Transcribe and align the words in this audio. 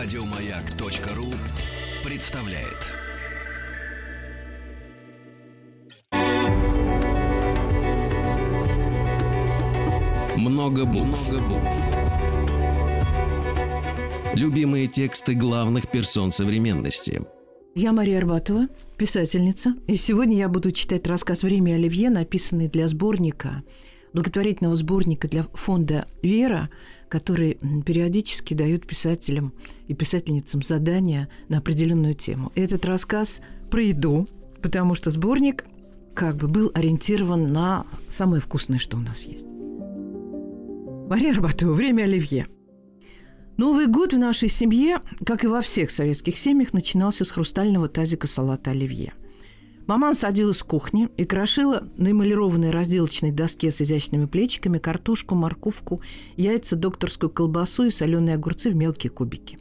Радиомаяк.ру 0.00 1.26
представляет. 2.08 2.86
Много 10.36 10.84
букв. 10.84 11.32
Любимые 14.34 14.86
тексты 14.86 15.34
главных 15.34 15.90
персон 15.90 16.30
современности. 16.30 17.22
Я 17.74 17.90
Мария 17.92 18.18
Арбатова, 18.18 18.68
писательница, 18.96 19.74
и 19.88 19.96
сегодня 19.96 20.36
я 20.36 20.48
буду 20.48 20.70
читать 20.70 21.08
рассказ 21.08 21.42
«Время 21.42 21.74
Оливье», 21.74 22.08
написанный 22.08 22.68
для 22.68 22.86
сборника, 22.86 23.64
благотворительного 24.12 24.76
сборника 24.76 25.28
для 25.28 25.44
фонда 25.54 26.06
«Вера», 26.22 26.70
который 27.08 27.58
периодически 27.86 28.54
дает 28.54 28.86
писателям 28.86 29.52
и 29.86 29.94
писательницам 29.94 30.62
задания 30.62 31.28
на 31.48 31.58
определенную 31.58 32.14
тему. 32.14 32.52
Этот 32.54 32.84
рассказ 32.84 33.40
про 33.70 33.82
еду, 33.82 34.28
потому 34.62 34.94
что 34.94 35.10
сборник 35.10 35.64
как 36.14 36.36
бы 36.36 36.48
был 36.48 36.70
ориентирован 36.74 37.52
на 37.52 37.86
самое 38.08 38.42
вкусное, 38.42 38.78
что 38.78 38.96
у 38.96 39.00
нас 39.00 39.24
есть. 39.24 39.46
Мария 41.08 41.32
Арбатова, 41.32 41.72
«Время 41.72 42.02
Оливье». 42.02 42.48
Новый 43.56 43.88
год 43.88 44.12
в 44.12 44.18
нашей 44.18 44.48
семье, 44.48 45.00
как 45.26 45.42
и 45.42 45.48
во 45.48 45.60
всех 45.60 45.90
советских 45.90 46.38
семьях, 46.38 46.72
начинался 46.72 47.24
с 47.24 47.30
хрустального 47.30 47.88
тазика 47.88 48.28
салата 48.28 48.70
оливье. 48.70 49.14
Маман 49.88 50.14
садилась 50.14 50.58
в 50.58 50.64
кухне 50.64 51.08
и 51.16 51.24
крошила 51.24 51.88
на 51.96 52.10
эмалированной 52.10 52.70
разделочной 52.70 53.32
доске 53.32 53.70
с 53.70 53.80
изящными 53.80 54.26
плечиками 54.26 54.76
картошку, 54.76 55.34
морковку, 55.34 56.02
яйца, 56.36 56.76
докторскую 56.76 57.30
колбасу 57.30 57.84
и 57.84 57.90
соленые 57.90 58.34
огурцы 58.34 58.68
в 58.68 58.76
мелкие 58.76 59.10
кубики. 59.10 59.56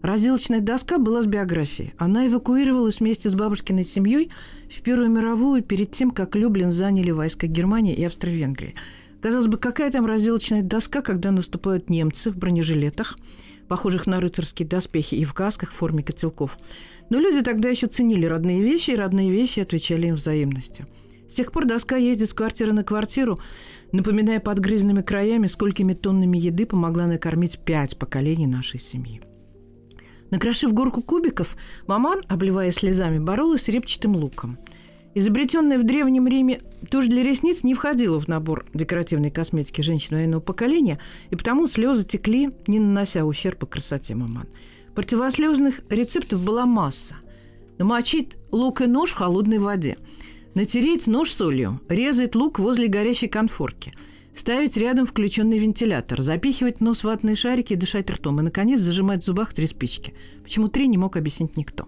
Разделочная 0.00 0.60
доска 0.60 0.98
была 0.98 1.22
с 1.22 1.26
биографией. 1.26 1.92
Она 1.98 2.28
эвакуировалась 2.28 3.00
вместе 3.00 3.28
с 3.28 3.34
бабушкиной 3.34 3.82
семьей 3.82 4.30
в 4.70 4.80
Первую 4.82 5.10
мировую 5.10 5.60
перед 5.60 5.90
тем, 5.90 6.12
как 6.12 6.36
Люблин 6.36 6.70
заняли 6.70 7.10
войска 7.10 7.48
Германии 7.48 7.96
и 7.96 8.04
Австро-Венгрии. 8.04 8.76
Казалось 9.20 9.48
бы, 9.48 9.58
какая 9.58 9.90
там 9.90 10.06
разделочная 10.06 10.62
доска, 10.62 11.02
когда 11.02 11.32
наступают 11.32 11.90
немцы 11.90 12.30
в 12.30 12.36
бронежилетах, 12.36 13.18
похожих 13.66 14.06
на 14.06 14.20
рыцарские 14.20 14.68
доспехи, 14.68 15.16
и 15.16 15.24
в 15.24 15.34
касках 15.34 15.72
в 15.72 15.74
форме 15.74 16.04
котелков– 16.04 16.58
но 17.10 17.18
люди 17.18 17.42
тогда 17.42 17.68
еще 17.68 17.86
ценили 17.86 18.26
родные 18.26 18.62
вещи, 18.62 18.92
и 18.92 18.96
родные 18.96 19.30
вещи 19.30 19.60
отвечали 19.60 20.08
им 20.08 20.14
взаимностью. 20.16 20.86
С 21.28 21.34
тех 21.34 21.52
пор 21.52 21.66
доска 21.66 21.96
ездит 21.96 22.28
с 22.28 22.34
квартиры 22.34 22.72
на 22.72 22.84
квартиру, 22.84 23.38
напоминая 23.92 24.40
подгрызенными 24.40 25.02
краями, 25.02 25.46
сколькими 25.46 25.94
тоннами 25.94 26.38
еды 26.38 26.66
помогла 26.66 27.06
накормить 27.06 27.58
пять 27.58 27.98
поколений 27.98 28.46
нашей 28.46 28.80
семьи. 28.80 29.20
Накрошив 30.30 30.72
горку 30.72 31.02
кубиков, 31.02 31.56
маман, 31.86 32.22
обливая 32.28 32.72
слезами, 32.72 33.18
боролась 33.18 33.62
с 33.62 33.68
репчатым 33.68 34.16
луком. 34.16 34.58
Изобретенная 35.14 35.78
в 35.78 35.84
Древнем 35.84 36.26
Риме 36.26 36.60
тушь 36.90 37.06
для 37.06 37.22
ресниц 37.22 37.62
не 37.62 37.74
входила 37.74 38.18
в 38.18 38.26
набор 38.26 38.66
декоративной 38.74 39.30
косметики 39.30 39.80
женщин 39.80 40.16
военного 40.16 40.40
поколения, 40.40 40.98
и 41.30 41.36
потому 41.36 41.68
слезы 41.68 42.04
текли, 42.04 42.50
не 42.66 42.80
нанося 42.80 43.24
ущерба 43.24 43.66
красоте 43.66 44.14
маман– 44.14 44.48
Противослезных 44.94 45.80
рецептов 45.90 46.42
была 46.42 46.66
масса. 46.66 47.16
Намочить 47.78 48.36
лук 48.52 48.80
и 48.80 48.86
нож 48.86 49.10
в 49.10 49.16
холодной 49.16 49.58
воде. 49.58 49.96
Натереть 50.54 51.08
нож 51.08 51.32
солью. 51.32 51.80
Резать 51.88 52.36
лук 52.36 52.60
возле 52.60 52.86
горящей 52.86 53.28
конфорки. 53.28 53.92
Ставить 54.36 54.76
рядом 54.76 55.06
включенный 55.06 55.58
вентилятор. 55.58 56.22
Запихивать 56.22 56.80
нос 56.80 57.00
в 57.00 57.04
ватные 57.04 57.34
шарики 57.34 57.72
и 57.72 57.76
дышать 57.76 58.08
ртом. 58.08 58.38
И, 58.38 58.42
наконец, 58.44 58.80
зажимать 58.80 59.22
в 59.22 59.26
зубах 59.26 59.52
три 59.52 59.66
спички. 59.66 60.14
Почему 60.44 60.68
три, 60.68 60.86
не 60.86 60.96
мог 60.96 61.16
объяснить 61.16 61.56
никто. 61.56 61.86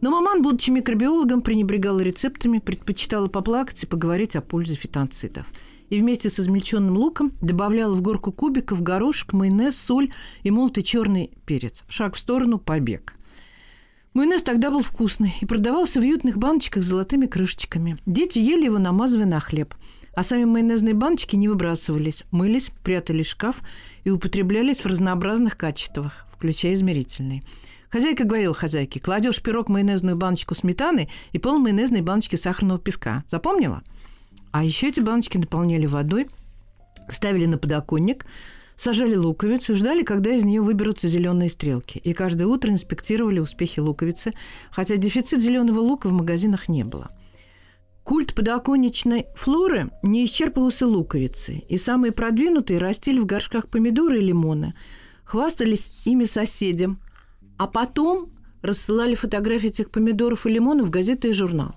Но 0.00 0.10
маман, 0.10 0.42
будучи 0.42 0.70
микробиологом, 0.70 1.42
пренебрегала 1.42 2.00
рецептами, 2.00 2.58
предпочитала 2.58 3.28
поплакать 3.28 3.82
и 3.82 3.86
поговорить 3.86 4.36
о 4.36 4.40
пользе 4.40 4.74
фитонцидов– 4.74 5.46
и 5.92 6.00
вместе 6.00 6.30
с 6.30 6.40
измельченным 6.40 6.96
луком 6.96 7.32
добавляла 7.42 7.94
в 7.94 8.00
горку 8.00 8.32
кубиков 8.32 8.82
горошек, 8.82 9.34
майонез, 9.34 9.76
соль 9.76 10.10
и 10.42 10.50
молотый 10.50 10.82
черный 10.82 11.32
перец. 11.44 11.84
Шаг 11.86 12.14
в 12.14 12.18
сторону– 12.18 12.58
побег. 12.58 13.14
Майонез 14.14 14.42
тогда 14.42 14.70
был 14.70 14.80
вкусный 14.80 15.34
и 15.42 15.44
продавался 15.44 16.00
в 16.00 16.02
уютных 16.02 16.38
баночках 16.38 16.82
с 16.82 16.86
золотыми 16.86 17.26
крышечками. 17.26 17.98
Дети 18.06 18.38
ели 18.38 18.64
его, 18.64 18.78
намазывая 18.78 19.26
на 19.26 19.38
хлеб. 19.38 19.74
А 20.14 20.22
сами 20.22 20.46
майонезные 20.46 20.94
баночки 20.94 21.36
не 21.36 21.48
выбрасывались, 21.48 22.24
мылись, 22.30 22.70
прятались 22.82 23.26
в 23.26 23.30
шкаф 23.32 23.60
и 24.04 24.10
употреблялись 24.10 24.80
в 24.80 24.86
разнообразных 24.86 25.58
качествах, 25.58 26.24
включая 26.32 26.72
измерительные. 26.72 27.42
Хозяйка 27.90 28.24
говорила 28.24 28.54
хозяйке, 28.54 28.98
кладешь 28.98 29.42
пирог 29.42 29.68
майонезную 29.68 30.16
баночку 30.16 30.54
сметаны 30.54 31.10
и 31.32 31.38
пол 31.38 31.58
майонезной 31.58 32.00
баночки 32.00 32.36
сахарного 32.36 32.80
песка. 32.80 33.24
Запомнила? 33.28 33.82
А 34.52 34.62
еще 34.64 34.88
эти 34.88 35.00
баночки 35.00 35.38
наполняли 35.38 35.86
водой, 35.86 36.28
ставили 37.08 37.46
на 37.46 37.58
подоконник, 37.58 38.26
сажали 38.76 39.16
луковицу 39.16 39.72
и 39.72 39.76
ждали, 39.76 40.02
когда 40.02 40.30
из 40.30 40.44
нее 40.44 40.60
выберутся 40.60 41.08
зеленые 41.08 41.48
стрелки. 41.50 41.98
И 41.98 42.12
каждое 42.12 42.46
утро 42.46 42.70
инспектировали 42.70 43.40
успехи 43.40 43.80
луковицы, 43.80 44.32
хотя 44.70 44.96
дефицит 44.96 45.40
зеленого 45.40 45.80
лука 45.80 46.08
в 46.08 46.12
магазинах 46.12 46.68
не 46.68 46.84
было. 46.84 47.08
Культ 48.04 48.34
подоконничной 48.34 49.26
флоры 49.36 49.90
не 50.02 50.24
исчерпывался 50.24 50.86
луковицей, 50.86 51.64
и 51.68 51.76
самые 51.76 52.12
продвинутые 52.12 52.78
растили 52.78 53.20
в 53.20 53.26
горшках 53.26 53.68
помидоры 53.68 54.18
и 54.18 54.24
лимоны, 54.24 54.74
хвастались 55.24 55.92
ими 56.04 56.24
соседям, 56.24 56.98
а 57.58 57.68
потом 57.68 58.32
рассылали 58.60 59.14
фотографии 59.14 59.68
этих 59.68 59.90
помидоров 59.90 60.46
и 60.46 60.50
лимонов 60.50 60.88
в 60.88 60.90
газеты 60.90 61.30
и 61.30 61.32
журналы. 61.32 61.74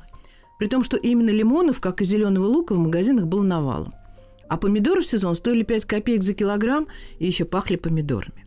При 0.58 0.68
том, 0.68 0.84
что 0.84 0.98
именно 0.98 1.30
лимонов, 1.30 1.82
как 1.82 2.02
и 2.02 2.06
зеленого 2.06 2.46
лука, 2.46 2.74
в 2.74 2.80
магазинах 2.80 3.28
было 3.28 3.44
навалом. 3.44 3.94
А 4.48 4.58
помидоры 4.58 5.02
в 5.02 5.08
сезон 5.08 5.36
стоили 5.36 5.64
5 5.64 5.86
копеек 5.86 6.24
за 6.24 6.34
килограмм 6.34 6.88
и 7.20 7.26
еще 7.26 7.46
пахли 7.46 7.76
помидорами. 7.76 8.46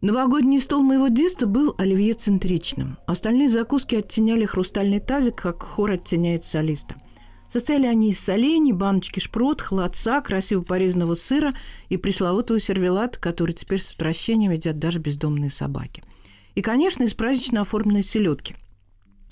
Новогодний 0.00 0.60
стол 0.60 0.82
моего 0.82 1.08
детства 1.08 1.46
был 1.46 1.74
оливье-центричным. 1.78 2.98
Остальные 3.06 3.48
закуски 3.48 3.94
оттеняли 3.94 4.44
хрустальный 4.44 5.00
тазик, 5.00 5.36
как 5.36 5.62
хор 5.62 5.92
оттеняет 5.92 6.44
солиста. 6.44 6.96
Состояли 7.50 7.86
они 7.86 8.10
из 8.10 8.20
солений, 8.20 8.72
баночки 8.72 9.20
шпрот, 9.20 9.62
холодца, 9.62 10.20
красиво 10.20 10.62
порезанного 10.62 11.14
сыра 11.14 11.52
и 11.88 11.96
пресловутого 11.96 12.58
сервелата, 12.58 13.18
который 13.18 13.52
теперь 13.52 13.80
с 13.80 13.94
отвращением 13.94 14.50
едят 14.50 14.78
даже 14.78 14.98
бездомные 14.98 15.50
собаки. 15.50 16.02
И, 16.54 16.60
конечно, 16.60 17.04
из 17.04 17.14
празднично 17.14 17.62
оформленной 17.62 18.02
селедки– 18.02 18.56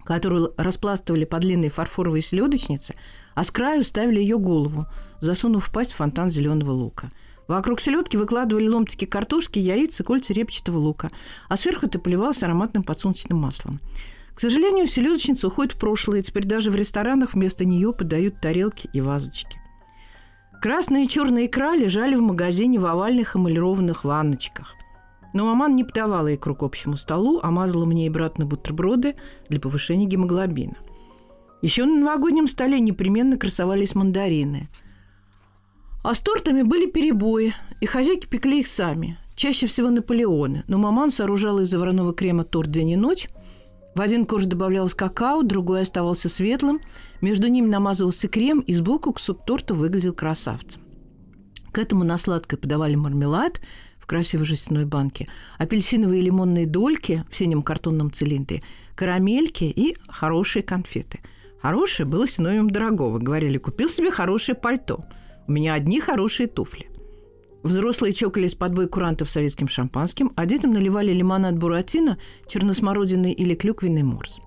которую 0.05 0.53
распластывали 0.57 1.25
по 1.25 1.39
длинной 1.39 1.69
фарфоровой 1.69 2.23
селедочнице, 2.23 2.95
а 3.35 3.45
с 3.45 3.51
краю 3.51 3.85
ставили 3.85 4.21
ее 4.21 4.39
голову, 4.39 4.87
засунув 5.21 5.67
в 5.67 5.73
пасть 5.73 5.93
фонтан 5.93 6.31
зеленого 6.31 6.71
лука. 6.71 7.11
Вокруг 7.49 7.81
селедки 7.81 8.17
выкладывали 8.17 8.69
ломтики 8.69 9.05
картошки, 9.05 9.59
яиц 9.59 10.01
и 10.01 10.03
кольца 10.05 10.33
репчатого 10.33 10.79
лука, 10.79 11.11
а 11.49 11.57
сверху 11.57 11.87
это 11.87 11.99
поливалось 11.99 12.43
ароматным 12.43 12.83
подсолнечным 12.83 13.39
маслом. 13.39 13.81
К 14.35 14.41
сожалению, 14.41 14.87
селедочница 14.87 15.49
уходит 15.49 15.75
в 15.75 15.79
прошлое, 15.79 16.21
и 16.21 16.23
теперь 16.23 16.45
даже 16.47 16.71
в 16.71 16.77
ресторанах 16.77 17.35
вместо 17.35 17.65
нее 17.65 17.93
подают 17.93 18.41
тарелки 18.41 18.89
и 18.93 19.01
вазочки. 19.01 19.59
Красная 20.63 21.05
и 21.05 21.09
черная 21.09 21.47
икра 21.47 21.75
лежали 21.75 22.15
в 22.15 22.23
магазине 22.23 22.79
в 22.79 22.87
овальных 22.87 23.37
эмалированных 23.37 24.05
ванночках. 24.05 24.77
Но 25.33 25.47
маман 25.47 25.77
не 25.77 25.85
подавала 25.85 26.35
икру 26.35 26.55
к 26.55 26.63
общему 26.63 26.97
столу, 26.97 27.41
а 27.43 27.51
мазала 27.51 27.85
мне 27.85 28.07
и 28.07 28.11
брат 28.11 28.39
на 28.39 28.47
бутерброды 28.47 29.17
для 29.49 29.61
повышения 29.61 30.07
гемоглобина. 30.07 30.77
Еще 31.63 31.85
на 31.85 32.01
новогоднем 32.01 32.49
столе 32.49 32.81
непременно 32.81 33.37
красовались 33.37 33.95
мандарины. 33.95 34.69
А 36.03 36.15
с 36.15 36.21
тортами 36.21 36.63
были 36.63 36.91
перебои, 36.91 37.55
и 37.81 37.87
хозяйки 37.87 38.27
пекли 38.27 38.61
их 38.61 38.67
сами. 38.67 39.19
Чаще 39.37 39.67
всего 39.67 39.89
Наполеоны, 39.89 40.65
но 40.67 40.77
маман 40.77 41.11
сооружала 41.11 41.61
из 41.61 41.69
заварного 41.69 42.13
крема 42.13 42.45
торт 42.45 42.71
день 42.71 42.91
и 42.91 42.97
ночь. 42.97 43.29
В 43.95 44.01
один 44.01 44.27
корж 44.27 44.47
добавлялось 44.47 44.95
какао, 44.95 45.43
другой 45.43 45.83
оставался 45.83 46.29
светлым. 46.29 46.81
Между 47.21 47.47
ними 47.49 47.67
намазывался 47.67 48.29
крем, 48.29 48.61
и 48.61 48.75
сбоку 48.75 49.13
кусок 49.13 49.45
торта 49.47 49.75
выглядел 49.75 50.13
красавцем. 50.13 50.83
К 51.71 51.79
этому 51.79 52.05
на 52.05 52.19
сладкое 52.19 52.59
подавали 52.59 52.97
мармелад– 52.97 53.61
в 54.03 54.07
красивой 54.07 54.45
жестяной 54.45 54.85
банке, 54.85 55.29
апельсиновые 55.59 56.21
и 56.21 56.25
лимонные 56.25 56.67
дольки 56.67 57.25
в 57.31 57.37
синем 57.37 57.63
картонном 57.63 58.13
цилиндре, 58.13 58.63
карамельки 58.97 59.65
и 59.65 59.97
хорошие 60.09 60.65
конфеты. 60.65 61.21
Хорошее 61.63 62.09
было 62.09 62.27
синонимом 62.27 62.71
дорогого. 62.71 63.21
Говорили, 63.21 63.57
купил 63.57 63.89
себе 63.89 64.11
хорошее 64.11 64.57
пальто. 64.57 65.01
У 65.47 65.53
меня 65.53 65.75
одни 65.75 66.01
хорошие 66.01 66.49
туфли. 66.49 66.89
Взрослые 67.63 68.13
чокались 68.13 68.57
под 68.57 68.75
бой 68.75 68.89
курантов 68.89 69.31
советским 69.31 69.69
шампанским, 69.69 70.33
а 70.35 70.47
детям 70.47 70.73
наливали 70.73 71.13
лимонад 71.13 71.57
буратино, 71.57 72.19
черносмородиный 72.49 73.31
или 73.31 73.55
клюквенный 73.55 74.03
морс. 74.03 74.41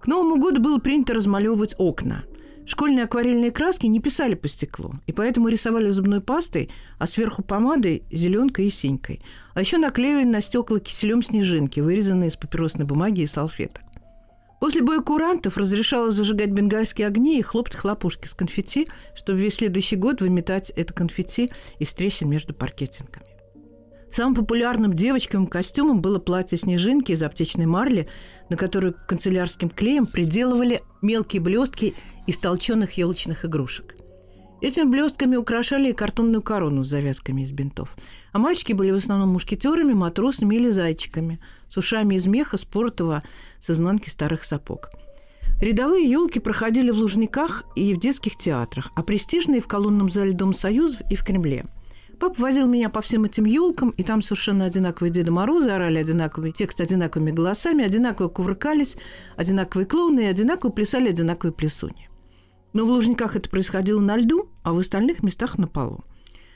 К 0.00 0.06
Новому 0.06 0.38
году 0.38 0.62
было 0.62 0.78
принято 0.78 1.12
размалевывать 1.12 1.74
окна. 1.76 2.24
Школьные 2.64 3.04
акварельные 3.04 3.50
краски 3.50 3.86
не 3.86 4.00
писали 4.00 4.34
по 4.34 4.48
стеклу, 4.48 4.92
и 5.06 5.12
поэтому 5.12 5.48
рисовали 5.48 5.90
зубной 5.90 6.20
пастой, 6.20 6.70
а 6.98 7.06
сверху 7.06 7.42
помадой, 7.42 8.04
зеленкой 8.10 8.66
и 8.66 8.70
синькой. 8.70 9.20
А 9.54 9.60
еще 9.60 9.78
наклеивали 9.78 10.24
на 10.24 10.40
стекла 10.40 10.78
киселем 10.78 11.22
снежинки, 11.22 11.80
вырезанные 11.80 12.28
из 12.28 12.36
папиросной 12.36 12.86
бумаги 12.86 13.22
и 13.22 13.26
салфеток. 13.26 13.82
После 14.60 14.80
боя 14.80 15.00
курантов 15.00 15.58
разрешалось 15.58 16.14
зажигать 16.14 16.50
бенгальские 16.50 17.08
огни 17.08 17.40
и 17.40 17.42
хлопать 17.42 17.74
хлопушки 17.74 18.28
с 18.28 18.34
конфетти, 18.34 18.86
чтобы 19.16 19.40
весь 19.40 19.56
следующий 19.56 19.96
год 19.96 20.20
выметать 20.20 20.70
это 20.70 20.94
конфетти 20.94 21.50
из 21.80 21.92
трещин 21.92 22.30
между 22.30 22.54
паркетинками. 22.54 23.26
Самым 24.12 24.36
популярным 24.36 24.92
девочковым 24.92 25.46
костюмом 25.46 26.00
было 26.00 26.18
платье 26.18 26.58
снежинки 26.58 27.10
из 27.12 27.22
аптечной 27.22 27.66
марли, 27.66 28.08
на 28.50 28.56
которую 28.56 28.94
канцелярским 29.08 29.70
клеем 29.70 30.06
приделывали 30.06 30.82
мелкие 31.00 31.40
блестки 31.40 31.94
из 32.26 32.38
толченых 32.38 32.92
елочных 32.98 33.44
игрушек. 33.44 33.94
Этими 34.60 34.84
блестками 34.84 35.34
украшали 35.34 35.90
и 35.90 35.92
картонную 35.92 36.40
корону 36.40 36.84
с 36.84 36.88
завязками 36.88 37.42
из 37.42 37.50
бинтов. 37.50 37.96
А 38.30 38.38
мальчики 38.38 38.72
были 38.72 38.92
в 38.92 38.96
основном 38.96 39.30
мушкетерами, 39.30 39.92
матросами 39.92 40.54
или 40.54 40.70
зайчиками, 40.70 41.40
с 41.68 41.76
ушами 41.76 42.14
из 42.14 42.26
меха, 42.26 42.56
спортового, 42.56 43.24
с 43.60 43.70
изнанки 43.70 44.08
старых 44.08 44.44
сапог. 44.44 44.90
Рядовые 45.60 46.08
елки 46.08 46.38
проходили 46.38 46.92
в 46.92 46.98
Лужниках 46.98 47.64
и 47.74 47.92
в 47.92 47.98
детских 47.98 48.36
театрах, 48.36 48.92
а 48.94 49.02
престижные 49.02 49.60
в 49.60 49.66
колонном 49.66 50.08
зале 50.08 50.32
Дом 50.32 50.54
Союзов 50.54 51.00
и 51.10 51.16
в 51.16 51.24
Кремле. 51.24 51.64
Папа 52.20 52.40
возил 52.40 52.68
меня 52.68 52.88
по 52.88 53.00
всем 53.00 53.24
этим 53.24 53.46
елкам, 53.46 53.90
и 53.90 54.04
там 54.04 54.22
совершенно 54.22 54.64
одинаковые 54.64 55.10
Деда 55.10 55.32
Морозы 55.32 55.70
орали 55.70 55.98
одинаковый 55.98 56.52
текст 56.52 56.80
одинаковыми 56.80 57.32
голосами, 57.32 57.84
одинаково 57.84 58.28
кувыркались, 58.28 58.96
одинаковые 59.36 59.86
клоуны 59.86 60.20
и 60.20 60.26
одинаково 60.26 60.70
плясали 60.70 61.08
одинаковые 61.08 61.52
плясуни. 61.52 62.08
Но 62.72 62.86
в 62.86 62.90
Лужниках 62.90 63.36
это 63.36 63.50
происходило 63.50 64.00
на 64.00 64.16
льду, 64.16 64.48
а 64.62 64.72
в 64.72 64.78
остальных 64.78 65.22
местах 65.22 65.58
на 65.58 65.66
полу. 65.66 66.04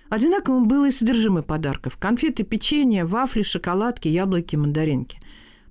Одинаковым 0.08 0.68
было 0.68 0.88
и 0.88 0.92
содержимое 0.92 1.42
подарков. 1.42 1.96
Конфеты, 1.96 2.44
печенье, 2.44 3.04
вафли, 3.04 3.42
шоколадки, 3.42 4.08
яблоки, 4.08 4.56
мандаринки. 4.56 5.18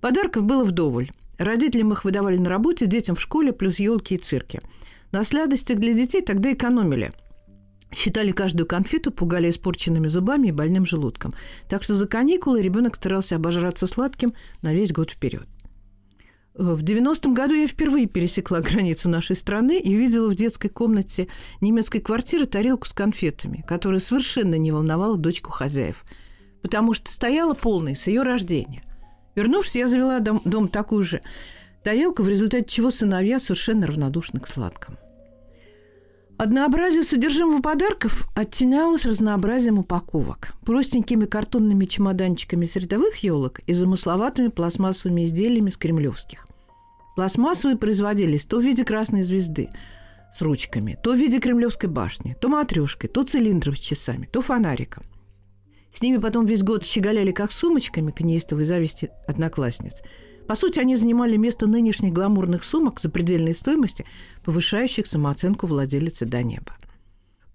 Подарков 0.01 0.43
было 0.43 0.63
вдоволь. 0.63 1.09
Родителям 1.37 1.93
их 1.93 2.03
выдавали 2.05 2.37
на 2.37 2.49
работе, 2.49 2.85
детям 2.85 3.15
в 3.15 3.21
школе, 3.21 3.53
плюс 3.53 3.79
елки 3.79 4.15
и 4.15 4.17
цирки. 4.17 4.61
На 5.11 5.23
сладостях 5.23 5.79
для 5.79 5.93
детей 5.93 6.21
тогда 6.21 6.51
экономили. 6.51 7.11
Считали 7.93 8.31
каждую 8.31 8.67
конфету, 8.67 9.11
пугали 9.11 9.49
испорченными 9.49 10.07
зубами 10.07 10.49
и 10.49 10.51
больным 10.51 10.85
желудком. 10.85 11.33
Так 11.69 11.83
что 11.83 11.95
за 11.95 12.07
каникулы 12.07 12.61
ребенок 12.61 12.95
старался 12.95 13.37
обожраться 13.37 13.87
сладким 13.87 14.33
на 14.61 14.73
весь 14.73 14.91
год 14.91 15.11
вперед. 15.11 15.47
В 16.57 16.85
90-м 16.85 17.33
году 17.33 17.53
я 17.53 17.67
впервые 17.67 18.05
пересекла 18.05 18.61
границу 18.61 19.09
нашей 19.09 19.35
страны 19.35 19.77
и 19.77 19.93
увидела 19.93 20.29
в 20.29 20.35
детской 20.35 20.69
комнате 20.69 21.27
немецкой 21.59 21.99
квартиры 21.99 22.45
тарелку 22.45 22.87
с 22.87 22.93
конфетами, 22.93 23.65
которая 23.67 23.99
совершенно 23.99 24.55
не 24.55 24.71
волновала 24.71 25.17
дочку 25.17 25.51
хозяев, 25.51 26.05
потому 26.61 26.93
что 26.93 27.11
стояла 27.11 27.55
полной 27.55 27.93
с 27.93 28.07
ее 28.07 28.21
рождения. 28.21 28.83
Вернувшись, 29.35 29.75
я 29.75 29.87
завела 29.87 30.19
дом, 30.19 30.41
дом 30.45 30.69
такую 30.69 31.03
же 31.03 31.21
тарелку, 31.83 32.23
в 32.23 32.29
результате 32.29 32.65
чего 32.65 32.89
сыновья 32.89 33.37
совершенно 33.39 33.85
равнодушны 33.85 34.39
к 34.39 34.47
сладкому. 34.47 34.97
Однообразие 36.37 37.03
содержимого 37.03 37.61
подарков 37.61 38.27
оттенялось 38.35 39.05
разнообразием 39.05 39.79
упаковок. 39.79 40.49
Простенькими 40.65 41.25
картонными 41.25 41.85
чемоданчиками 41.85 42.65
с 42.65 42.75
рядовых 42.75 43.15
елок 43.17 43.59
и 43.59 43.73
замысловатыми 43.73 44.49
пластмассовыми 44.49 45.23
изделиями 45.23 45.69
с 45.69 45.77
кремлевских. 45.77 46.45
Пластмассовые 47.15 47.77
производились 47.77 48.45
то 48.45 48.59
в 48.59 48.63
виде 48.63 48.83
красной 48.83 49.23
звезды 49.23 49.69
с 50.33 50.41
ручками, 50.41 50.99
то 51.01 51.13
в 51.13 51.15
виде 51.15 51.39
кремлевской 51.39 51.87
башни, 51.87 52.35
то 52.41 52.49
матрешкой, 52.49 53.09
то 53.09 53.23
цилиндром 53.23 53.77
с 53.77 53.79
часами, 53.79 54.27
то 54.29 54.41
фонариком. 54.41 55.03
С 55.93 56.01
ними 56.01 56.17
потом 56.17 56.45
весь 56.45 56.63
год 56.63 56.83
щеголяли 56.83 57.31
как 57.31 57.53
сумочками 57.53 58.11
к 58.11 58.19
неистовой 58.19 58.65
зависти 58.65 59.09
одноклассниц– 59.25 60.01
по 60.47 60.55
сути, 60.55 60.79
они 60.79 60.95
занимали 60.95 61.37
место 61.37 61.67
нынешних 61.67 62.13
гламурных 62.13 62.63
сумок 62.63 62.99
за 62.99 63.09
предельной 63.09 63.53
стоимости, 63.53 64.05
повышающих 64.43 65.07
самооценку 65.07 65.67
владелицы 65.67 66.25
до 66.25 66.43
неба. 66.43 66.75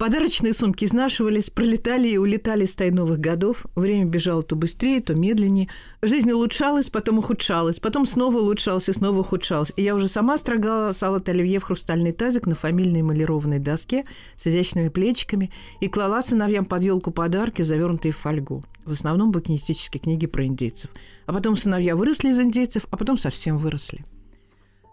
Подарочные 0.01 0.53
сумки 0.53 0.83
изнашивались, 0.83 1.51
пролетали 1.51 2.07
и 2.07 2.17
улетали 2.17 2.65
с 2.65 2.75
тайновых 2.75 3.19
годов. 3.19 3.67
Время 3.75 4.05
бежало 4.05 4.41
то 4.41 4.55
быстрее, 4.55 4.99
то 4.99 5.13
медленнее. 5.13 5.69
Жизнь 6.01 6.31
улучшалась, 6.31 6.89
потом 6.89 7.19
ухудшалась, 7.19 7.79
потом 7.79 8.07
снова 8.07 8.39
улучшалась 8.39 8.89
и 8.89 8.93
снова 8.93 9.19
ухудшалась. 9.19 9.71
И 9.75 9.83
я 9.83 9.93
уже 9.93 10.07
сама 10.07 10.39
строгала 10.39 10.91
салат 10.93 11.29
оливье 11.29 11.59
в 11.59 11.65
хрустальный 11.65 12.13
тазик 12.13 12.47
на 12.47 12.55
фамильной 12.55 13.01
эмалированной 13.01 13.59
доске 13.59 14.05
с 14.37 14.47
изящными 14.47 14.89
плечиками 14.89 15.51
и 15.81 15.87
клала 15.87 16.23
сыновьям 16.23 16.65
под 16.65 16.83
елку 16.83 17.11
подарки, 17.11 17.61
завернутые 17.61 18.11
в 18.11 18.17
фольгу. 18.17 18.63
В 18.85 18.91
основном 18.91 19.31
букинистические 19.31 20.01
книги 20.01 20.25
про 20.25 20.45
индейцев. 20.45 20.89
А 21.25 21.33
потом 21.33 21.55
сыновья 21.55 21.95
выросли 21.95 22.29
из 22.29 22.39
индейцев, 22.39 22.87
а 22.89 22.97
потом 22.97 23.17
совсем 23.17 23.57
выросли. 23.57 24.03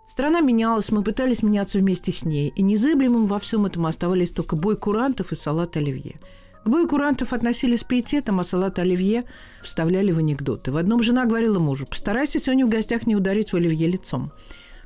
Страна 0.08 0.40
менялась, 0.40 0.90
мы 0.90 1.02
пытались 1.02 1.42
меняться 1.42 1.78
вместе 1.78 2.12
с 2.12 2.24
ней, 2.24 2.52
и 2.54 2.62
незыблемым 2.62 3.26
во 3.26 3.38
всем 3.38 3.66
этом 3.66 3.86
оставались 3.86 4.32
только 4.32 4.56
бой 4.56 4.76
курантов 4.76 5.32
и 5.32 5.36
салат 5.36 5.76
оливье. 5.76 6.18
К 6.64 6.68
бою 6.68 6.88
курантов 6.88 7.32
относились 7.32 7.80
с 7.80 7.84
пиететом, 7.84 8.40
а 8.40 8.44
салат 8.44 8.78
оливье 8.78 9.24
вставляли 9.62 10.12
в 10.12 10.18
анекдоты. 10.18 10.72
В 10.72 10.76
одном 10.76 11.02
жена 11.02 11.24
говорила 11.24 11.58
мужу, 11.58 11.86
постарайся 11.86 12.38
сегодня 12.38 12.66
в 12.66 12.70
гостях 12.70 13.06
не 13.06 13.16
ударить 13.16 13.52
в 13.52 13.56
оливье 13.56 13.86
лицом. 13.86 14.32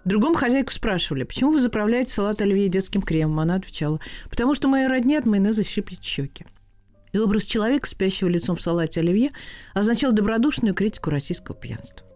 В 0.05 0.09
другом 0.09 0.35
хозяйку 0.35 0.73
спрашивали, 0.73 1.23
почему 1.23 1.53
вы 1.53 1.61
заправляете 1.61 2.13
салат 2.13 2.43
оливье 2.43 2.69
детским 2.69 3.03
кремом? 3.03 3.41
Она 3.41 3.55
отвечала, 3.55 4.01
потому 4.29 4.55
что 4.55 4.69
моя 4.69 4.89
родня 4.89 5.19
от 5.19 5.27
майонеза 5.27 5.63
щиплет 5.63 6.03
щеки. 6.03 6.45
И 7.13 7.19
образ 7.19 7.45
человека, 7.45 7.89
спящего 7.89 8.29
лицом 8.29 8.57
в 8.57 8.63
салате 8.63 9.01
оливье, 9.01 9.31
означал 9.75 10.13
добродушную 10.13 10.75
критику 10.75 11.11
российского 11.11 11.57
пьянства. 11.57 12.07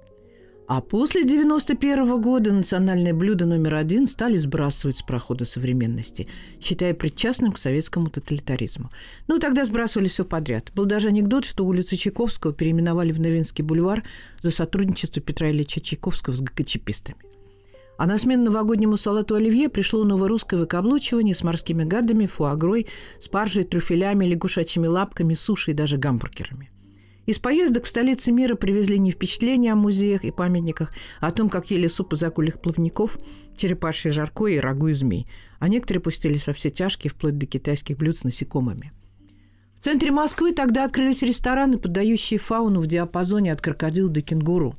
А 0.68 0.80
после 0.80 1.22
91 1.22 2.20
года 2.20 2.52
национальное 2.52 3.14
блюдо 3.14 3.46
номер 3.46 3.74
один 3.74 4.08
стали 4.08 4.36
сбрасывать 4.36 4.96
с 4.96 5.02
прохода 5.02 5.44
современности, 5.44 6.26
считая 6.60 6.92
причастным 6.92 7.52
к 7.52 7.58
советскому 7.58 8.10
тоталитаризму. 8.10 8.90
Ну, 9.28 9.38
тогда 9.38 9.64
сбрасывали 9.64 10.08
все 10.08 10.24
подряд. 10.24 10.72
Был 10.74 10.86
даже 10.86 11.08
анекдот, 11.08 11.44
что 11.44 11.64
улицу 11.64 11.96
Чайковского 11.96 12.52
переименовали 12.52 13.12
в 13.12 13.20
Новинский 13.20 13.62
бульвар 13.62 14.02
за 14.40 14.50
сотрудничество 14.50 15.22
Петра 15.22 15.50
Ильича 15.50 15.80
Чайковского 15.80 16.34
с 16.34 16.40
ГКЧПистами. 16.40 17.18
А 17.98 18.06
на 18.06 18.18
смену 18.18 18.44
новогоднему 18.44 18.96
салату 18.96 19.34
оливье 19.34 19.68
пришло 19.68 20.04
новорусское 20.04 20.60
выкаблучивание 20.60 21.34
с 21.34 21.42
морскими 21.42 21.84
гадами, 21.84 22.26
фуагрой, 22.26 22.86
спаржей, 23.18 23.64
трюфелями, 23.64 24.26
лягушачьими 24.26 24.86
лапками, 24.86 25.34
сушей 25.34 25.72
и 25.72 25.76
даже 25.76 25.96
гамбургерами. 25.96 26.70
Из 27.26 27.40
поездок 27.40 27.84
в 27.84 27.88
столице 27.88 28.30
мира 28.30 28.54
привезли 28.54 29.00
не 29.00 29.10
впечатления 29.10 29.72
о 29.72 29.76
музеях 29.76 30.24
и 30.24 30.30
памятниках, 30.30 30.92
а 31.20 31.28
о 31.28 31.32
том, 31.32 31.48
как 31.48 31.72
ели 31.72 31.88
суп 31.88 32.12
из 32.12 32.22
акульих 32.22 32.60
плавников, 32.60 33.18
черепашье 33.56 34.12
жаркое 34.12 34.52
и 34.52 34.60
рагу 34.60 34.88
из 34.88 34.98
змей. 34.98 35.26
А 35.58 35.68
некоторые 35.68 36.00
пустились 36.00 36.46
во 36.46 36.52
все 36.52 36.70
тяжкие, 36.70 37.10
вплоть 37.10 37.36
до 37.36 37.46
китайских 37.46 37.96
блюд 37.96 38.16
с 38.16 38.22
насекомыми. 38.22 38.92
В 39.80 39.82
центре 39.82 40.12
Москвы 40.12 40.52
тогда 40.52 40.84
открылись 40.84 41.22
рестораны, 41.22 41.78
поддающие 41.78 42.38
фауну 42.38 42.80
в 42.80 42.86
диапазоне 42.86 43.52
от 43.52 43.60
крокодила 43.60 44.08
до 44.08 44.22
кенгуру. 44.22 44.74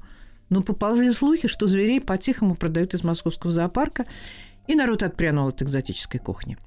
Но 0.49 0.61
поползли 0.61 1.11
слухи, 1.11 1.47
что 1.47 1.67
зверей 1.67 1.99
по-тихому 1.99 2.55
продают 2.55 2.93
из 2.93 3.03
московского 3.03 3.51
зоопарка, 3.51 4.05
и 4.67 4.75
народ 4.75 5.03
отпрянул 5.03 5.47
от 5.47 5.61
экзотической 5.61 6.19
кухни. 6.19 6.57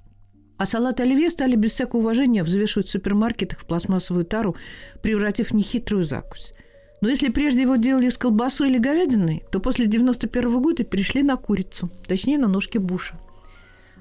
А 0.58 0.66
салат 0.66 1.00
оливье 1.00 1.30
стали 1.30 1.56
без 1.56 1.72
всякого 1.72 2.00
уважения 2.00 2.44
взвешивать 2.44 2.88
в 2.88 2.90
супермаркетах 2.90 3.60
в 3.60 3.64
пластмассовую 3.64 4.26
тару, 4.26 4.56
превратив 5.02 5.50
в 5.50 5.54
нехитрую 5.54 6.04
закусь. 6.04 6.52
Но 7.00 7.08
если 7.08 7.30
прежде 7.30 7.62
его 7.62 7.76
делали 7.76 8.10
с 8.10 8.18
колбасой 8.18 8.68
или 8.68 8.76
говядиной, 8.76 9.44
то 9.50 9.58
после 9.58 9.86
91 9.86 10.60
года 10.60 10.84
перешли 10.84 11.22
на 11.22 11.36
курицу, 11.36 11.90
точнее 12.06 12.36
на 12.36 12.46
ножки 12.46 12.76
буша. 12.76 13.14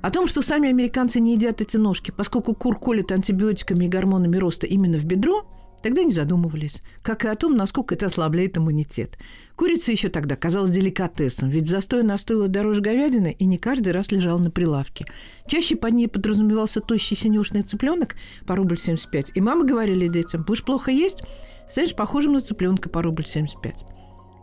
О 0.02 0.12
том, 0.12 0.28
что 0.28 0.42
сами 0.42 0.70
американцы 0.70 1.22
не 1.22 1.34
едят 1.34 1.62
эти 1.62 1.78
ножки, 1.78 2.12
поскольку 2.12 2.54
кур 2.54 2.78
колят 2.78 3.14
антибиотиками 3.14 3.86
и 3.86 3.90
гормонами 3.90 4.36
роста 4.36 4.68
именно 4.68 4.98
в 4.98 5.06
бедро– 5.06 5.46
Тогда 5.82 6.04
не 6.04 6.12
задумывались, 6.12 6.82
как 7.02 7.26
и 7.26 7.28
о 7.28 7.36
том, 7.36 7.56
насколько 7.56 7.96
это 7.96 8.08
ослабляет 8.08 8.58
иммунитет. 8.58 9.18
Курица 9.60 9.92
еще 9.92 10.08
тогда 10.08 10.38
казалась 10.38 10.70
деликатесом, 10.70 11.50
ведь 11.50 11.68
застой 11.68 12.00
она 12.00 12.18
стоила 12.18 12.48
дороже 12.48 12.80
говядины 12.80 13.36
и 13.38 13.44
не 13.44 13.58
каждый 13.58 13.92
раз 13.92 14.10
лежал 14.10 14.40
на 14.40 14.50
прилавке. 14.50 15.06
Чаще 15.48 15.76
под 15.76 15.96
ней 15.96 16.08
подразумевался 16.08 16.80
тощий 16.80 17.18
синюшный 17.18 17.64
цыпленок 17.64 18.16
по 18.48 18.56
рубль 18.56 18.78
75. 18.78 19.34
И 19.36 19.42
мамы 19.42 19.66
говорили 19.66 20.08
детям, 20.08 20.46
будешь 20.48 20.64
плохо 20.64 20.92
есть, 20.92 21.24
станешь 21.70 21.94
похожим 21.94 22.32
на 22.32 22.40
цыпленка 22.40 22.88
по 22.88 23.02
рубль 23.02 23.26
75. 23.26 23.84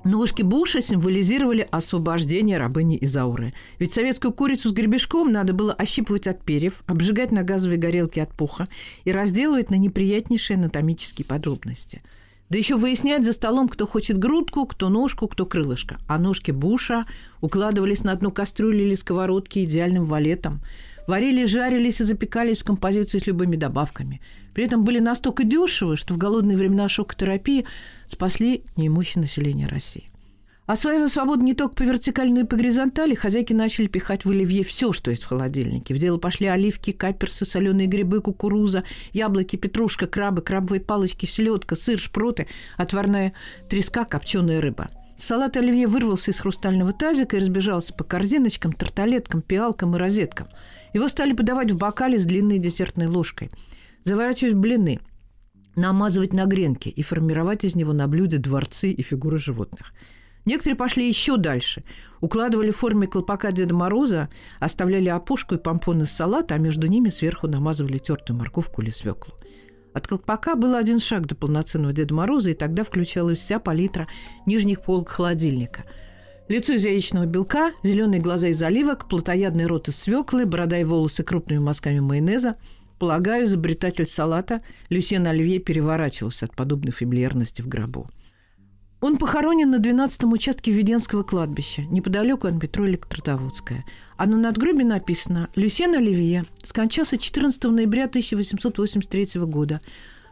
Ножки 0.04 0.42
Буша 0.42 0.82
символизировали 0.82 1.66
освобождение 1.70 2.58
рабыни 2.58 2.98
Изауры. 3.00 3.54
Ведь 3.78 3.94
советскую 3.94 4.34
курицу 4.34 4.68
с 4.68 4.72
гребешком 4.72 5.32
надо 5.32 5.54
было 5.54 5.72
ощипывать 5.72 6.26
от 6.26 6.44
перьев, 6.44 6.82
обжигать 6.84 7.32
на 7.32 7.42
газовой 7.42 7.78
горелке 7.78 8.22
от 8.22 8.34
пуха 8.34 8.68
и 9.06 9.12
разделывать 9.12 9.70
на 9.70 9.76
неприятнейшие 9.76 10.58
анатомические 10.58 11.24
подробности. 11.24 12.02
Да 12.48 12.58
еще 12.58 12.76
выяснять 12.76 13.24
за 13.24 13.32
столом, 13.32 13.68
кто 13.68 13.86
хочет 13.86 14.18
грудку, 14.18 14.66
кто 14.66 14.88
ножку, 14.88 15.26
кто 15.26 15.46
крылышко. 15.46 15.98
А 16.06 16.18
ножки 16.18 16.52
буша 16.52 17.04
укладывались 17.40 18.04
на 18.04 18.14
дно 18.14 18.30
кастрюли 18.30 18.84
или 18.84 18.94
сковородки 18.94 19.64
идеальным 19.64 20.04
валетом. 20.04 20.60
Варили, 21.08 21.44
жарились 21.44 22.00
и 22.00 22.04
запекались 22.04 22.58
в 22.58 22.64
композиции 22.64 23.18
с 23.18 23.26
любыми 23.26 23.56
добавками. 23.56 24.20
При 24.54 24.64
этом 24.64 24.84
были 24.84 25.00
настолько 25.00 25.44
дешевы, 25.44 25.96
что 25.96 26.14
в 26.14 26.18
голодные 26.18 26.56
времена 26.56 26.88
шокотерапии 26.88 27.66
спасли 28.06 28.62
неимущее 28.76 29.22
население 29.22 29.66
России. 29.68 30.08
Осваивая 30.66 31.06
свободу 31.06 31.44
не 31.44 31.54
только 31.54 31.76
по 31.76 31.82
вертикали, 31.84 32.40
и 32.40 32.44
по 32.44 32.56
горизонтали, 32.56 33.14
хозяйки 33.14 33.52
начали 33.52 33.86
пихать 33.86 34.24
в 34.24 34.30
оливье 34.30 34.64
все, 34.64 34.92
что 34.92 35.12
есть 35.12 35.22
в 35.22 35.28
холодильнике. 35.28 35.94
В 35.94 35.98
дело 35.98 36.18
пошли 36.18 36.48
оливки, 36.48 36.90
каперсы, 36.90 37.44
соленые 37.44 37.86
грибы, 37.86 38.20
кукуруза, 38.20 38.82
яблоки, 39.12 39.54
петрушка, 39.54 40.08
крабы, 40.08 40.42
крабовые 40.42 40.80
палочки, 40.80 41.24
селедка, 41.24 41.76
сыр, 41.76 42.00
шпроты, 42.00 42.48
отварная 42.76 43.32
треска, 43.70 44.04
копченая 44.04 44.60
рыба. 44.60 44.88
Салат 45.16 45.56
оливье 45.56 45.86
вырвался 45.86 46.32
из 46.32 46.40
хрустального 46.40 46.92
тазика 46.92 47.36
и 47.36 47.40
разбежался 47.40 47.94
по 47.94 48.02
корзиночкам, 48.02 48.72
тарталеткам, 48.72 49.42
пиалкам 49.42 49.94
и 49.94 49.98
розеткам. 49.98 50.48
Его 50.92 51.08
стали 51.08 51.32
подавать 51.32 51.70
в 51.70 51.76
бокале 51.76 52.18
с 52.18 52.26
длинной 52.26 52.58
десертной 52.58 53.06
ложкой. 53.06 53.50
Заворачивать 54.02 54.54
блины, 54.54 54.98
намазывать 55.76 56.32
на 56.32 56.44
гренки 56.44 56.88
и 56.88 57.02
формировать 57.02 57.64
из 57.64 57.76
него 57.76 57.92
на 57.92 58.08
блюде 58.08 58.38
дворцы 58.38 58.90
и 58.90 59.02
фигуры 59.02 59.38
животных– 59.38 59.94
Некоторые 60.46 60.76
пошли 60.76 61.06
еще 61.06 61.36
дальше. 61.36 61.82
Укладывали 62.20 62.70
в 62.70 62.76
форме 62.76 63.08
колпака 63.08 63.50
Деда 63.52 63.74
Мороза, 63.74 64.30
оставляли 64.60 65.08
опушку 65.08 65.56
и 65.56 65.58
помпон 65.58 66.02
из 66.02 66.12
салата, 66.12 66.54
а 66.54 66.58
между 66.58 66.86
ними 66.86 67.08
сверху 67.08 67.48
намазывали 67.48 67.98
тертую 67.98 68.38
морковку 68.38 68.80
или 68.80 68.90
свеклу. 68.90 69.34
От 69.92 70.06
колпака 70.06 70.54
был 70.54 70.76
один 70.76 71.00
шаг 71.00 71.26
до 71.26 71.34
полноценного 71.34 71.92
Деда 71.92 72.14
Мороза, 72.14 72.50
и 72.50 72.54
тогда 72.54 72.84
включалась 72.84 73.40
вся 73.40 73.58
палитра 73.58 74.06
нижних 74.46 74.82
полок 74.82 75.08
холодильника. 75.08 75.84
Лицо 76.48 76.74
из 76.74 76.84
яичного 76.84 77.26
белка, 77.26 77.72
зеленые 77.82 78.20
глаза 78.20 78.48
из 78.48 78.62
оливок, 78.62 79.08
плотоядный 79.08 79.66
рот 79.66 79.88
из 79.88 79.96
свеклы, 79.96 80.46
борода 80.46 80.78
и 80.78 80.84
волосы 80.84 81.24
крупными 81.24 81.58
мазками 81.58 81.98
майонеза. 81.98 82.54
Полагаю, 83.00 83.46
изобретатель 83.46 84.06
салата 84.06 84.60
Люсьен 84.90 85.26
Оливье 85.26 85.58
переворачивался 85.58 86.44
от 86.44 86.54
подобной 86.54 86.92
фамильярности 86.92 87.62
в 87.62 87.68
гробу. 87.68 88.06
Он 89.00 89.18
похоронен 89.18 89.70
на 89.70 89.76
12-м 89.76 90.32
участке 90.32 90.72
Веденского 90.72 91.22
кладбища, 91.22 91.82
неподалеку 91.82 92.46
от 92.46 92.54
метро 92.54 92.86
Электротоводская. 92.86 93.84
А 94.16 94.26
на 94.26 94.36
надгробе 94.36 94.84
написано 94.84 95.50
«Люсьен 95.54 95.94
Оливье 95.94 96.46
скончался 96.64 97.18
14 97.18 97.64
ноября 97.64 98.04
1883 98.04 99.40
года. 99.42 99.80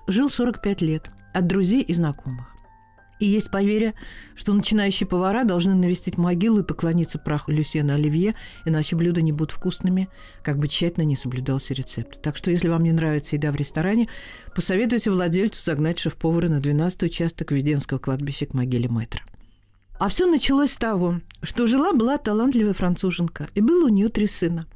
Жил 0.06 0.30
45 0.30 0.80
лет. 0.80 1.10
От 1.34 1.46
друзей 1.46 1.82
и 1.82 1.92
знакомых». 1.92 2.53
И 3.20 3.26
есть 3.26 3.50
поверье, 3.50 3.94
что 4.34 4.52
начинающие 4.52 5.06
повара 5.06 5.44
должны 5.44 5.74
навестить 5.74 6.18
могилу 6.18 6.60
и 6.60 6.64
поклониться 6.64 7.18
праху 7.18 7.52
Люсьена 7.52 7.94
Оливье, 7.94 8.34
иначе 8.64 8.96
блюда 8.96 9.22
не 9.22 9.32
будут 9.32 9.52
вкусными, 9.52 10.08
как 10.42 10.58
бы 10.58 10.66
тщательно 10.66 11.04
не 11.04 11.16
соблюдался 11.16 11.74
рецепт. 11.74 12.20
Так 12.22 12.36
что, 12.36 12.50
если 12.50 12.68
вам 12.68 12.82
не 12.82 12.92
нравится 12.92 13.36
еда 13.36 13.52
в 13.52 13.56
ресторане, 13.56 14.08
посоветуйте 14.54 15.10
владельцу 15.10 15.62
загнать 15.62 15.98
шеф-повара 15.98 16.48
на 16.48 16.58
12-й 16.58 17.06
участок 17.06 17.52
Веденского 17.52 17.98
кладбища 17.98 18.46
к 18.46 18.54
могиле 18.54 18.88
мэтра. 18.88 19.22
А 20.00 20.08
все 20.08 20.26
началось 20.26 20.72
с 20.72 20.76
того, 20.76 21.20
что 21.42 21.68
жила-была 21.68 22.18
талантливая 22.18 22.74
француженка, 22.74 23.48
и 23.54 23.60
было 23.60 23.86
у 23.86 23.88
нее 23.88 24.08
три 24.08 24.26
сына, 24.26 24.66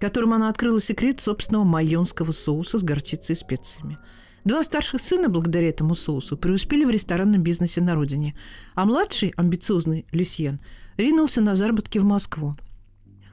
которым 0.00 0.34
она 0.34 0.48
открыла 0.48 0.80
секрет 0.80 1.20
собственного 1.20 1.62
майонского 1.62 2.32
соуса 2.32 2.78
с 2.78 2.82
горчицей 2.82 3.34
и 3.34 3.38
специями– 3.38 3.98
Два 4.44 4.62
старших 4.62 5.00
сына, 5.00 5.28
благодаря 5.28 5.70
этому 5.70 5.94
соусу, 5.94 6.36
преуспели 6.36 6.84
в 6.84 6.90
ресторанном 6.90 7.42
бизнесе 7.42 7.80
на 7.80 7.94
родине, 7.94 8.34
а 8.74 8.84
младший, 8.84 9.32
амбициозный 9.36 10.04
Люсьен, 10.12 10.60
ринулся 10.98 11.40
на 11.40 11.54
заработки 11.54 11.98
в 11.98 12.04
Москву. 12.04 12.54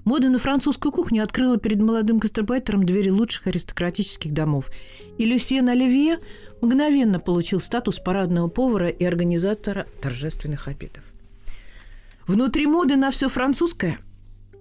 Мода 0.06 0.30
на 0.30 0.40
французскую 0.40 0.92
кухню 0.92 1.24
открыла 1.24 1.58
перед 1.58 1.80
молодым 1.80 2.18
гастарбайтером 2.18 2.86
двери 2.86 3.10
лучших 3.10 3.48
аристократических 3.48 4.34
домов. 4.34 4.72
И 5.18 5.26
Люсьен 5.26 5.68
Оливье 5.70 6.20
мгновенно 6.62 7.20
получил 7.20 7.60
статус 7.60 8.00
парадного 8.00 8.48
повара 8.48 8.88
и 8.88 9.04
организатора 9.04 9.86
торжественных 10.02 10.68
обедов. 10.68 11.04
Внутри 12.26 12.66
моды 12.66 12.96
на 12.96 13.12
все 13.12 13.28
французское 13.28 14.00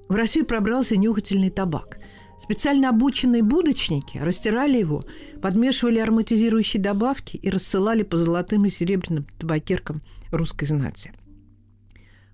в 0.08 0.14
Россию 0.14 0.44
пробрался 0.44 0.96
нюхательный 0.96 1.50
табак. 1.50 1.98
Специально 2.42 2.88
обученные 2.88 3.42
будочники 3.42 4.18
растирали 4.18 4.78
его, 4.78 5.02
подмешивали 5.42 5.98
ароматизирующие 5.98 6.82
добавки 6.82 7.36
и 7.36 7.50
рассылали 7.50 8.02
по 8.02 8.16
золотым 8.16 8.64
и 8.64 8.70
серебряным 8.70 9.26
табакеркам 9.38 10.02
русской 10.32 10.64
знати. 10.64 11.12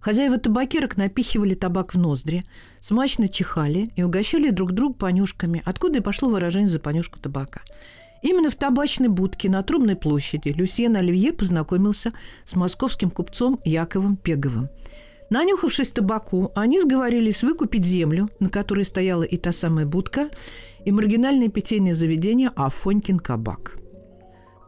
Хозяева 0.00 0.38
табакерок 0.38 0.96
напихивали 0.96 1.54
табак 1.54 1.92
в 1.92 1.98
ноздри, 1.98 2.44
смачно 2.80 3.26
чихали 3.28 3.90
и 3.96 4.04
угощали 4.04 4.50
друг 4.50 4.72
друга 4.72 4.94
понюшками, 4.94 5.62
откуда 5.64 5.98
и 5.98 6.02
пошло 6.02 6.28
выражение 6.28 6.70
за 6.70 6.78
понюшку 6.78 7.18
табака. 7.18 7.62
Именно 8.22 8.50
в 8.50 8.54
табачной 8.54 9.08
будке 9.08 9.50
на 9.50 9.62
Трубной 9.62 9.96
площади 9.96 10.48
Люсьен 10.48 10.96
Оливье 10.96 11.32
познакомился 11.32 12.12
с 12.44 12.54
московским 12.54 13.10
купцом 13.10 13.60
Яковом 13.64 14.16
Пеговым– 14.16 14.68
Нанюхавшись 15.30 15.90
табаку, 15.90 16.52
они 16.54 16.80
сговорились 16.80 17.42
выкупить 17.42 17.85
землю, 17.85 18.28
на 18.38 18.49
которой 18.49 18.85
стояла 18.85 19.25
и 19.25 19.37
та 19.37 19.52
самая 19.52 19.85
будка, 19.85 20.28
и 20.85 20.92
маргинальное 20.92 21.49
питейное 21.49 21.95
заведение 21.95 22.50
Афонькин 22.54 23.18
кабак. 23.18 23.76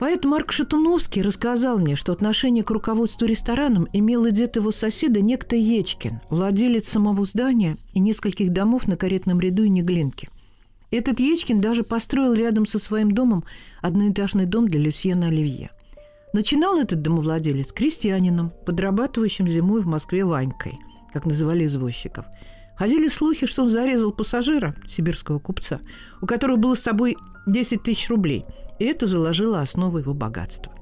Поэт 0.01 0.25
Марк 0.25 0.53
Шатуновский 0.53 1.23
рассказал 1.23 1.79
мне, 1.79 1.97
что 1.97 2.13
отношение 2.13 2.63
к 2.63 2.71
руководству 2.71 3.27
рестораном 3.27 3.89
имел 3.93 4.27
и 4.27 4.31
дед 4.31 4.57
его 4.57 4.71
соседа 4.71 5.21
некто 5.21 5.57
Ечкин, 5.57 6.21
владелец 6.31 6.89
самого 6.89 7.25
здания 7.25 7.77
и 7.95 8.01
нескольких 8.01 8.53
домов 8.53 8.87
на 8.87 8.97
каретном 8.97 9.41
ряду 9.41 9.65
и 9.65 9.69
Неглинке. 9.69 10.29
Этот 10.91 11.19
Ечкин 11.21 11.61
даже 11.61 11.83
построил 11.83 12.33
рядом 12.33 12.65
со 12.65 12.79
своим 12.79 13.11
домом 13.11 13.45
одноэтажный 13.83 14.47
дом 14.47 14.69
для 14.69 14.81
Люсьена 14.81 15.27
Оливье. 15.27 15.71
Начинал 16.33 16.79
этот 16.79 17.01
домовладелец 17.01 17.73
крестьянином, 17.73 18.53
подрабатывающим 18.67 19.49
зимой 19.49 19.81
в 19.81 19.87
Москве 19.87 20.25
Ванькой, 20.25 20.79
как 21.13 21.25
называли 21.25 21.65
извозчиков. 21.65 22.27
Ходили 22.77 23.09
слухи, 23.09 23.47
что 23.47 23.63
он 23.63 23.71
зарезал 23.71 24.13
пассажира, 24.13 24.75
сибирского 24.87 25.39
купца, 25.39 25.81
у 26.21 26.27
которого 26.27 26.57
было 26.57 26.75
с 26.75 26.83
собой 26.83 27.17
10 27.47 27.83
тысяч 27.83 28.09
рублей, 28.09 28.45
и 28.79 28.85
это 28.85 29.07
заложило 29.07 29.61
основу 29.61 29.99
его 29.99 30.15
богатства. 30.15 30.73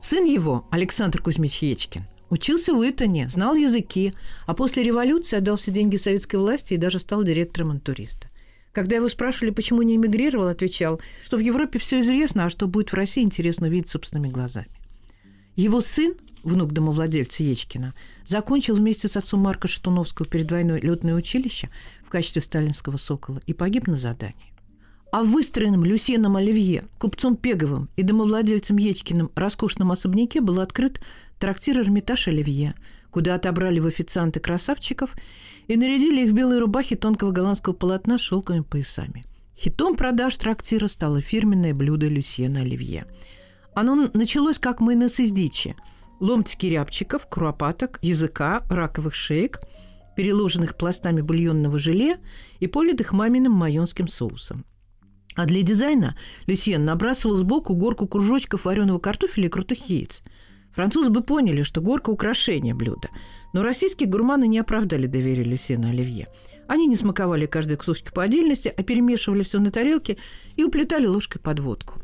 Сын 0.00 0.24
его, 0.24 0.66
Александр 0.70 1.20
Кузьмич 1.20 1.60
Ечкин, 1.62 2.04
учился 2.30 2.72
в 2.72 2.88
Итоне, 2.88 3.28
знал 3.28 3.54
языки, 3.54 4.14
а 4.46 4.54
после 4.54 4.82
революции 4.82 5.36
отдал 5.36 5.56
все 5.56 5.70
деньги 5.70 5.96
советской 5.96 6.36
власти 6.36 6.74
и 6.74 6.78
даже 6.78 6.98
стал 6.98 7.24
директором 7.24 7.72
интуриста. 7.72 8.28
Когда 8.72 8.96
его 8.96 9.08
спрашивали, 9.08 9.50
почему 9.50 9.82
не 9.82 9.96
эмигрировал, 9.96 10.48
отвечал, 10.48 11.00
что 11.22 11.36
в 11.36 11.40
Европе 11.40 11.78
все 11.78 12.00
известно, 12.00 12.46
а 12.46 12.50
что 12.50 12.66
будет 12.66 12.90
в 12.90 12.94
России, 12.94 13.22
интересно 13.22 13.66
видеть 13.66 13.90
собственными 13.90 14.32
глазами. 14.32 14.68
Его 15.56 15.82
сын, 15.82 16.14
внук 16.42 16.72
домовладельца 16.72 17.42
Ечкина, 17.42 17.94
закончил 18.26 18.74
вместе 18.74 19.08
с 19.08 19.16
отцом 19.16 19.40
Марка 19.40 19.68
Шатуновского 19.68 20.26
перед 20.26 20.50
войной 20.50 20.80
летное 20.80 21.14
училище 21.14 21.68
в 22.04 22.08
качестве 22.08 22.40
сталинского 22.40 22.96
сокола 22.96 23.42
и 23.46 23.52
погиб 23.52 23.86
на 23.86 23.98
задании. 23.98 24.52
А 25.12 25.22
в 25.22 25.30
выстроенном 25.30 25.84
Люсьеном 25.84 26.36
Оливье, 26.36 26.84
купцом 26.98 27.36
Пеговым 27.36 27.90
и 27.96 28.02
домовладельцем 28.02 28.78
Ечкиным 28.78 29.30
роскошном 29.34 29.92
особняке 29.92 30.40
был 30.40 30.58
открыт 30.58 31.02
трактир 31.38 31.78
«Эрмитаж 31.78 32.28
Оливье», 32.28 32.74
куда 33.12 33.36
отобрали 33.36 33.78
в 33.78 33.86
официанты 33.86 34.40
красавчиков 34.40 35.14
и 35.68 35.76
нарядили 35.76 36.24
их 36.24 36.32
в 36.32 36.34
белые 36.34 36.58
рубахи 36.58 36.96
тонкого 36.96 37.30
голландского 37.30 37.74
полотна 37.74 38.18
шелковыми 38.18 38.62
поясами. 38.62 39.22
Хитом 39.56 39.94
продаж 39.94 40.36
трактира 40.36 40.88
стало 40.88 41.20
фирменное 41.20 41.72
блюдо 41.74 42.08
Люсьена 42.08 42.62
Оливье. 42.62 43.06
Оно 43.74 44.10
началось 44.12 44.58
как 44.58 44.80
майонез 44.80 45.20
из 45.20 45.30
дичи. 45.30 45.76
Ломтики 46.18 46.66
рябчиков, 46.66 47.28
куропаток, 47.28 47.98
языка, 48.02 48.64
раковых 48.68 49.14
шеек, 49.14 49.60
переложенных 50.16 50.76
пластами 50.76 51.20
бульонного 51.20 51.78
желе 51.78 52.16
и 52.60 52.66
политых 52.66 53.12
маминым 53.12 53.52
майонским 53.52 54.08
соусом. 54.08 54.64
А 55.34 55.46
для 55.46 55.62
дизайна 55.62 56.16
Люсьен 56.46 56.84
набрасывал 56.84 57.36
сбоку 57.36 57.74
горку 57.74 58.06
кружочков 58.06 58.64
вареного 58.64 58.98
картофеля 58.98 59.46
и 59.46 59.50
крутых 59.50 59.88
яиц. 59.88 60.22
Французы 60.74 61.10
бы 61.10 61.22
поняли, 61.22 61.62
что 61.62 61.80
горка– 61.80 62.10
украшение 62.10 62.74
блюда– 62.74 63.08
но 63.52 63.62
российские 63.62 64.08
гурманы 64.08 64.46
не 64.46 64.58
оправдали 64.58 65.06
доверия 65.06 65.44
Люсена 65.44 65.90
Оливье. 65.90 66.28
Они 66.66 66.86
не 66.86 66.96
смаковали 66.96 67.46
каждый 67.46 67.76
кусочек 67.76 68.12
по 68.12 68.22
отдельности, 68.22 68.72
а 68.74 68.82
перемешивали 68.82 69.42
все 69.42 69.58
на 69.58 69.70
тарелке 69.70 70.16
и 70.56 70.64
уплетали 70.64 71.06
ложкой 71.06 71.40
под 71.40 71.60
водку. 71.60 71.94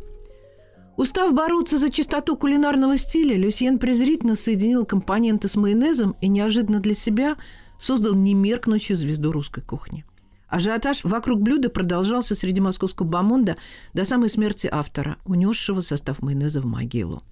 Устав 0.97 1.33
бороться 1.33 1.79
за 1.79 1.91
чистоту 1.91 2.37
кулинарного 2.37 2.97
стиля, 2.97 3.37
Люсьен 3.37 3.79
презрительно 3.79 4.35
соединил 4.35 4.85
компоненты 4.85 5.49
с 5.49 5.55
майонезом 5.55 6.17
и 6.21 6.29
неожиданно 6.29 6.81
для 6.81 6.95
себя 6.95 7.37
создал 7.79 8.15
немеркнущую 8.15 8.97
звезду 8.97 9.31
русской 9.31 9.63
кухни. 9.63 10.05
Ажиотаж 10.49 11.05
вокруг 11.05 11.41
блюда 11.41 11.69
продолжался 11.69 12.35
среди 12.35 12.61
московского 12.61 13.07
бомонда 13.07 13.57
до 13.95 14.05
самой 14.05 14.29
смерти 14.29 14.69
автора, 14.71 15.19
унесшего 15.25 15.83
состав 15.83 16.21
майонеза 16.21 16.61
в 16.61 16.67
могилу. 16.67 17.23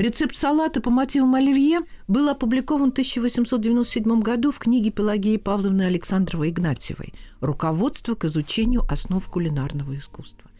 Рецепт 0.00 0.34
салата 0.34 0.80
по 0.80 0.88
мотивам 0.88 1.34
оливье 1.34 1.80
был 2.08 2.30
опубликован 2.30 2.88
в 2.88 2.92
1897 2.92 4.22
году 4.22 4.50
в 4.50 4.58
книге 4.58 4.88
Пелагеи 4.88 5.36
Павловны 5.36 5.82
Александровой 5.82 6.48
Игнатьевой 6.48 7.12
«Руководство 7.42 8.14
к 8.14 8.24
изучению 8.24 8.86
основ 8.88 9.22
кулинарного 9.28 9.94
искусства». 9.94 10.50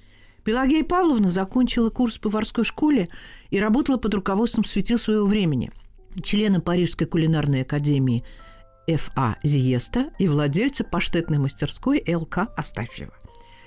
Пелагея 0.44 0.84
Павловна 0.84 1.30
закончила 1.30 1.88
курс 1.88 2.18
в 2.18 2.20
поварской 2.20 2.64
школе 2.64 3.08
и 3.48 3.58
работала 3.58 3.96
под 3.96 4.12
руководством 4.12 4.66
светил 4.66 4.98
своего 4.98 5.24
времени, 5.24 5.70
члена 6.22 6.60
Парижской 6.60 7.06
кулинарной 7.06 7.62
академии 7.62 8.24
Ф.А. 8.86 9.36
Зиеста 9.42 10.10
и 10.18 10.28
владельца 10.28 10.84
паштетной 10.84 11.38
мастерской 11.38 12.02
Л.К. 12.06 12.52
Астафьева. 12.58 13.14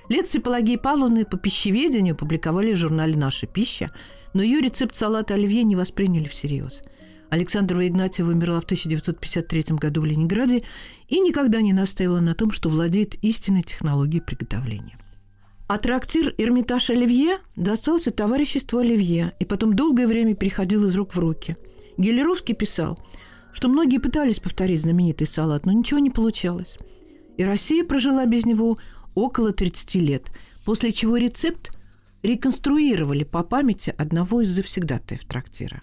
Лекции 0.08 0.38
Пелагеи 0.38 0.76
Павловны 0.76 1.26
по 1.26 1.38
пищеведению 1.38 2.16
публиковали 2.16 2.74
в 2.74 2.78
журнале 2.78 3.18
«Наша 3.18 3.48
пища», 3.48 3.90
но 4.34 4.42
ее 4.42 4.62
рецепт 4.62 4.96
салата 4.96 5.34
оливье 5.34 5.64
не 5.64 5.76
восприняли 5.76 6.28
всерьез. 6.28 6.84
Александрова 7.30 7.88
Игнатьева 7.88 8.32
умерла 8.32 8.62
в 8.62 8.66
1953 8.66 9.76
году 9.78 10.02
в 10.02 10.06
Ленинграде 10.06 10.64
и 11.08 11.20
никогда 11.20 11.62
не 11.62 11.74
настаивала 11.74 12.20
на 12.20 12.36
том, 12.36 12.52
что 12.52 12.70
владеет 12.70 13.16
истинной 13.24 13.64
технологией 13.64 14.22
приготовления. 14.22 14.98
А 15.68 15.80
трактир 15.80 16.36
«Эрмитаж 16.38 16.90
Оливье» 16.90 17.40
достался 17.56 18.12
товариществу 18.12 18.80
Оливье 18.80 19.34
и 19.40 19.46
потом 19.46 19.76
долгое 19.76 20.06
время 20.06 20.36
переходил 20.36 20.86
из 20.86 20.96
рук 20.96 21.16
в 21.16 21.20
руки. 21.20 21.56
Гелеровский 21.98 22.54
писал, 22.54 23.00
что 23.54 23.70
многие 23.70 23.98
пытались 23.98 24.40
повторить 24.40 24.82
знаменитый 24.82 25.26
салат, 25.26 25.66
но 25.66 25.72
ничего 25.72 26.00
не 26.00 26.10
получалось. 26.10 26.78
И 27.38 27.44
Россия 27.44 27.84
прожила 27.84 28.26
без 28.26 28.46
него 28.46 28.78
около 29.16 29.52
30 29.52 29.96
лет, 29.96 30.32
после 30.66 30.92
чего 30.92 31.18
рецепт 31.18 31.72
реконструировали 32.24 33.26
по 33.26 33.44
памяти 33.44 33.94
одного 33.98 34.42
из 34.42 34.50
завсегдатаев 34.50 35.26
трактира. 35.26 35.82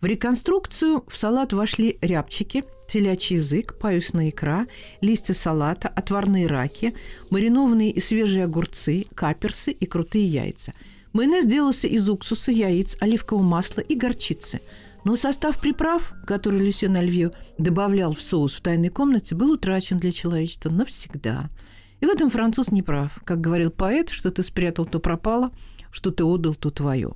В 0.00 0.06
реконструкцию 0.06 1.04
в 1.08 1.16
салат 1.16 1.52
вошли 1.52 1.98
рябчики, 2.00 2.62
телячий 2.88 3.36
язык, 3.36 3.76
паюсная 3.78 4.28
икра, 4.28 4.66
листья 5.00 5.34
салата, 5.34 5.88
отварные 5.88 6.46
раки, 6.46 6.94
маринованные 7.30 7.90
и 7.90 7.98
свежие 7.98 8.44
огурцы, 8.44 9.06
каперсы 9.14 9.72
и 9.72 9.86
крутые 9.86 10.26
яйца. 10.26 10.72
Майонез 11.12 11.46
делался 11.46 11.88
из 11.88 12.08
уксуса, 12.08 12.52
яиц, 12.52 12.96
оливкового 13.00 13.42
масла 13.42 13.80
и 13.80 13.96
горчицы. 13.96 14.60
Но 15.04 15.16
состав 15.16 15.60
приправ, 15.60 16.12
который 16.26 16.60
Люсьен 16.60 16.94
Альвью 16.94 17.32
добавлял 17.56 18.14
в 18.14 18.22
соус 18.22 18.54
в 18.54 18.60
тайной 18.60 18.90
комнате, 18.90 19.34
был 19.34 19.50
утрачен 19.52 19.98
для 19.98 20.12
человечества 20.12 20.70
навсегда. 20.70 21.48
И 22.00 22.06
в 22.06 22.08
этом 22.08 22.30
француз 22.30 22.70
не 22.70 22.82
прав. 22.82 23.18
Как 23.24 23.40
говорил 23.40 23.70
поэт, 23.70 24.10
что 24.10 24.30
ты 24.30 24.44
спрятал, 24.44 24.86
то 24.86 25.00
пропало– 25.00 25.50
что 25.90 26.10
ты 26.10 26.24
отдал, 26.24 26.54
то 26.54 26.70
твое. 26.70 27.12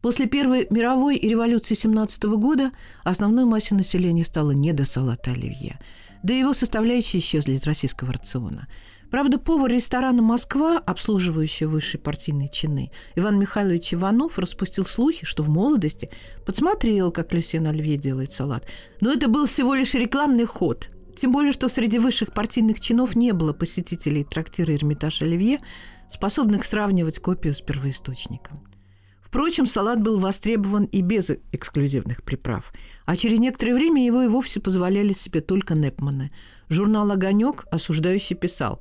После 0.00 0.26
Первой 0.26 0.66
мировой 0.70 1.16
и 1.16 1.28
революции 1.28 1.74
17 1.74 2.24
года 2.24 2.72
основной 3.04 3.44
массе 3.44 3.76
населения 3.76 4.24
стало 4.24 4.50
не 4.50 4.72
до 4.72 4.84
салата 4.84 5.30
оливье. 5.30 5.78
Да 6.24 6.34
и 6.34 6.40
его 6.40 6.52
составляющие 6.52 7.20
исчезли 7.20 7.52
из 7.52 7.64
российского 7.64 8.12
рациона. 8.12 8.66
Правда, 9.12 9.38
повар 9.38 9.70
ресторана 9.70 10.22
«Москва», 10.22 10.78
обслуживающий 10.78 11.66
высшие 11.66 12.00
партийные 12.00 12.48
чины, 12.48 12.90
Иван 13.14 13.38
Михайлович 13.38 13.92
Иванов 13.92 14.38
распустил 14.38 14.86
слухи, 14.86 15.26
что 15.26 15.42
в 15.42 15.50
молодости 15.50 16.10
подсмотрел, 16.46 17.12
как 17.12 17.32
Люсьен 17.34 17.66
Оливье 17.66 17.98
делает 17.98 18.32
салат. 18.32 18.64
Но 19.00 19.12
это 19.12 19.28
был 19.28 19.46
всего 19.46 19.74
лишь 19.74 19.92
рекламный 19.94 20.46
ход. 20.46 20.88
Тем 21.16 21.32
более, 21.32 21.52
что 21.52 21.68
среди 21.68 21.98
высших 21.98 22.32
партийных 22.32 22.80
чинов 22.80 23.14
не 23.14 23.32
было 23.32 23.52
посетителей 23.52 24.24
трактира 24.24 24.74
«Эрмитаж 24.74 25.22
Оливье», 25.22 25.58
способных 26.08 26.64
сравнивать 26.64 27.18
копию 27.18 27.54
с 27.54 27.60
первоисточником. 27.60 28.60
Впрочем, 29.22 29.66
салат 29.66 30.02
был 30.02 30.18
востребован 30.18 30.84
и 30.84 31.00
без 31.00 31.30
эксклюзивных 31.52 32.22
приправ, 32.22 32.72
а 33.06 33.16
через 33.16 33.38
некоторое 33.38 33.74
время 33.74 34.04
его 34.04 34.22
и 34.22 34.28
вовсе 34.28 34.60
позволяли 34.60 35.12
себе 35.14 35.40
только 35.40 35.74
Непманы. 35.74 36.32
Журнал 36.68 37.10
«Огонек» 37.10 37.64
осуждающий 37.70 38.36
писал 38.36 38.80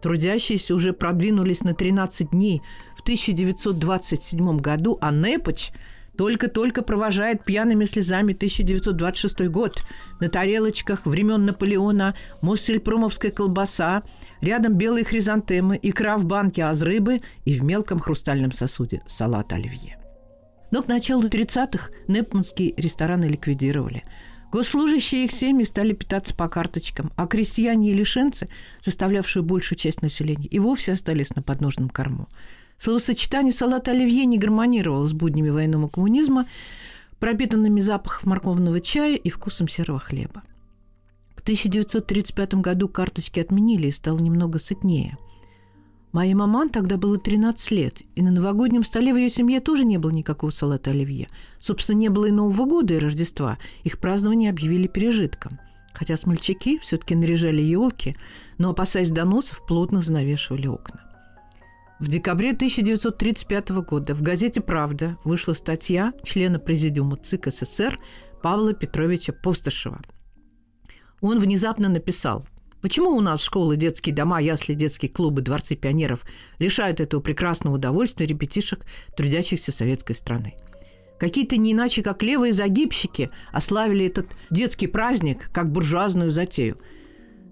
Трудящиеся 0.00 0.74
уже 0.74 0.92
продвинулись 0.92 1.62
на 1.62 1.74
13 1.74 2.30
дней 2.30 2.62
в 2.96 3.02
1927 3.02 4.58
году, 4.58 4.98
а 5.00 5.12
Непоч 5.12 5.72
только-только 6.20 6.82
провожает 6.82 7.46
пьяными 7.46 7.86
слезами 7.86 8.34
1926 8.34 9.48
год. 9.48 9.82
На 10.20 10.28
тарелочках 10.28 11.06
времен 11.06 11.46
Наполеона 11.46 12.14
Моссельпромовская 12.42 13.30
колбаса, 13.30 14.02
рядом 14.42 14.74
белые 14.74 15.06
хризантемы, 15.06 15.80
икра 15.82 16.18
в 16.18 16.26
банке 16.26 16.60
аз 16.60 16.82
рыбы 16.82 17.20
и 17.46 17.58
в 17.58 17.64
мелком 17.64 18.00
хрустальном 18.00 18.52
сосуде 18.52 19.00
салат 19.06 19.54
оливье. 19.54 19.96
Но 20.70 20.82
к 20.82 20.88
началу 20.88 21.22
30-х 21.22 21.88
непманские 22.06 22.74
рестораны 22.76 23.24
ликвидировали. 23.24 24.02
Госслужащие 24.52 25.24
их 25.24 25.32
семьи 25.32 25.64
стали 25.64 25.94
питаться 25.94 26.34
по 26.34 26.50
карточкам, 26.50 27.12
а 27.16 27.26
крестьяне 27.26 27.92
и 27.92 27.94
лишенцы, 27.94 28.46
составлявшие 28.82 29.42
большую 29.42 29.78
часть 29.78 30.02
населения, 30.02 30.48
и 30.48 30.58
вовсе 30.58 30.92
остались 30.92 31.34
на 31.34 31.40
подножном 31.40 31.88
корму. 31.88 32.28
Словосочетание 32.80 33.52
«салат 33.52 33.88
оливье» 33.88 34.24
не 34.24 34.38
гармонировало 34.38 35.06
с 35.06 35.12
буднями 35.12 35.50
военного 35.50 35.88
коммунизма, 35.88 36.46
пропитанными 37.18 37.78
запахом 37.80 38.30
морковного 38.30 38.80
чая 38.80 39.16
и 39.16 39.28
вкусом 39.28 39.68
серого 39.68 39.98
хлеба. 39.98 40.42
В 41.36 41.42
1935 41.42 42.54
году 42.54 42.88
карточки 42.88 43.38
отменили 43.38 43.88
и 43.88 43.92
стало 43.92 44.18
немного 44.18 44.58
сытнее. 44.58 45.18
Моей 46.12 46.32
маман 46.32 46.70
тогда 46.70 46.96
было 46.96 47.18
13 47.18 47.70
лет, 47.70 48.00
и 48.14 48.22
на 48.22 48.30
новогоднем 48.30 48.82
столе 48.82 49.12
в 49.12 49.18
ее 49.18 49.28
семье 49.28 49.60
тоже 49.60 49.84
не 49.84 49.98
было 49.98 50.10
никакого 50.10 50.50
салата 50.50 50.90
оливье. 50.90 51.28
Собственно, 51.60 51.98
не 51.98 52.08
было 52.08 52.26
и 52.26 52.30
Нового 52.30 52.64
года, 52.64 52.94
и 52.94 52.98
Рождества. 52.98 53.58
Их 53.84 53.98
празднование 53.98 54.48
объявили 54.48 54.86
пережитком. 54.86 55.60
Хотя 55.92 56.16
смельчаки 56.16 56.78
все-таки 56.78 57.14
наряжали 57.14 57.60
елки, 57.60 58.16
но, 58.56 58.70
опасаясь 58.70 59.10
доносов, 59.10 59.66
плотно 59.66 60.00
занавешивали 60.00 60.66
окна. 60.66 61.09
В 62.00 62.08
декабре 62.08 62.52
1935 62.52 63.68
года 63.82 64.14
в 64.14 64.22
газете 64.22 64.62
«Правда» 64.62 65.18
вышла 65.22 65.52
статья 65.52 66.14
члена 66.24 66.58
Президиума 66.58 67.16
ЦИК 67.16 67.48
СССР 67.48 67.98
Павла 68.42 68.72
Петровича 68.72 69.34
Постышева. 69.34 70.00
Он 71.20 71.38
внезапно 71.38 71.90
написал 71.90 72.46
Почему 72.80 73.10
у 73.10 73.20
нас 73.20 73.42
школы, 73.42 73.76
детские 73.76 74.14
дома, 74.14 74.40
ясли, 74.40 74.72
детские 74.72 75.10
клубы, 75.10 75.42
дворцы 75.42 75.76
пионеров 75.76 76.24
лишают 76.58 77.00
этого 77.00 77.20
прекрасного 77.20 77.74
удовольствия 77.74 78.24
ребятишек, 78.24 78.86
трудящихся 79.14 79.70
советской 79.70 80.14
страны? 80.14 80.54
Какие-то 81.18 81.58
не 81.58 81.72
иначе, 81.72 82.02
как 82.02 82.22
левые 82.22 82.54
загибщики 82.54 83.28
ославили 83.52 84.06
этот 84.06 84.28
детский 84.48 84.86
праздник 84.86 85.50
как 85.52 85.70
буржуазную 85.70 86.30
затею– 86.30 86.78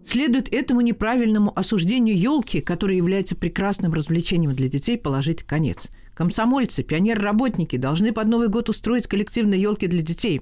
Следует 0.07 0.53
этому 0.53 0.81
неправильному 0.81 1.53
осуждению 1.59 2.19
елки, 2.19 2.61
которая 2.61 2.97
является 2.97 3.37
прекрасным 3.37 3.93
развлечением 3.93 4.55
для 4.55 4.69
детей, 4.69 4.97
положить 4.97 5.43
конец. 5.43 5.91
Комсомольцы, 6.15 6.83
пионеры-работники 6.83 7.77
должны 7.77 8.13
под 8.13 8.27
Новый 8.27 8.49
год 8.49 8.69
устроить 8.69 9.07
коллективные 9.07 9.61
елки 9.61 9.87
для 9.87 10.03
детей. 10.03 10.41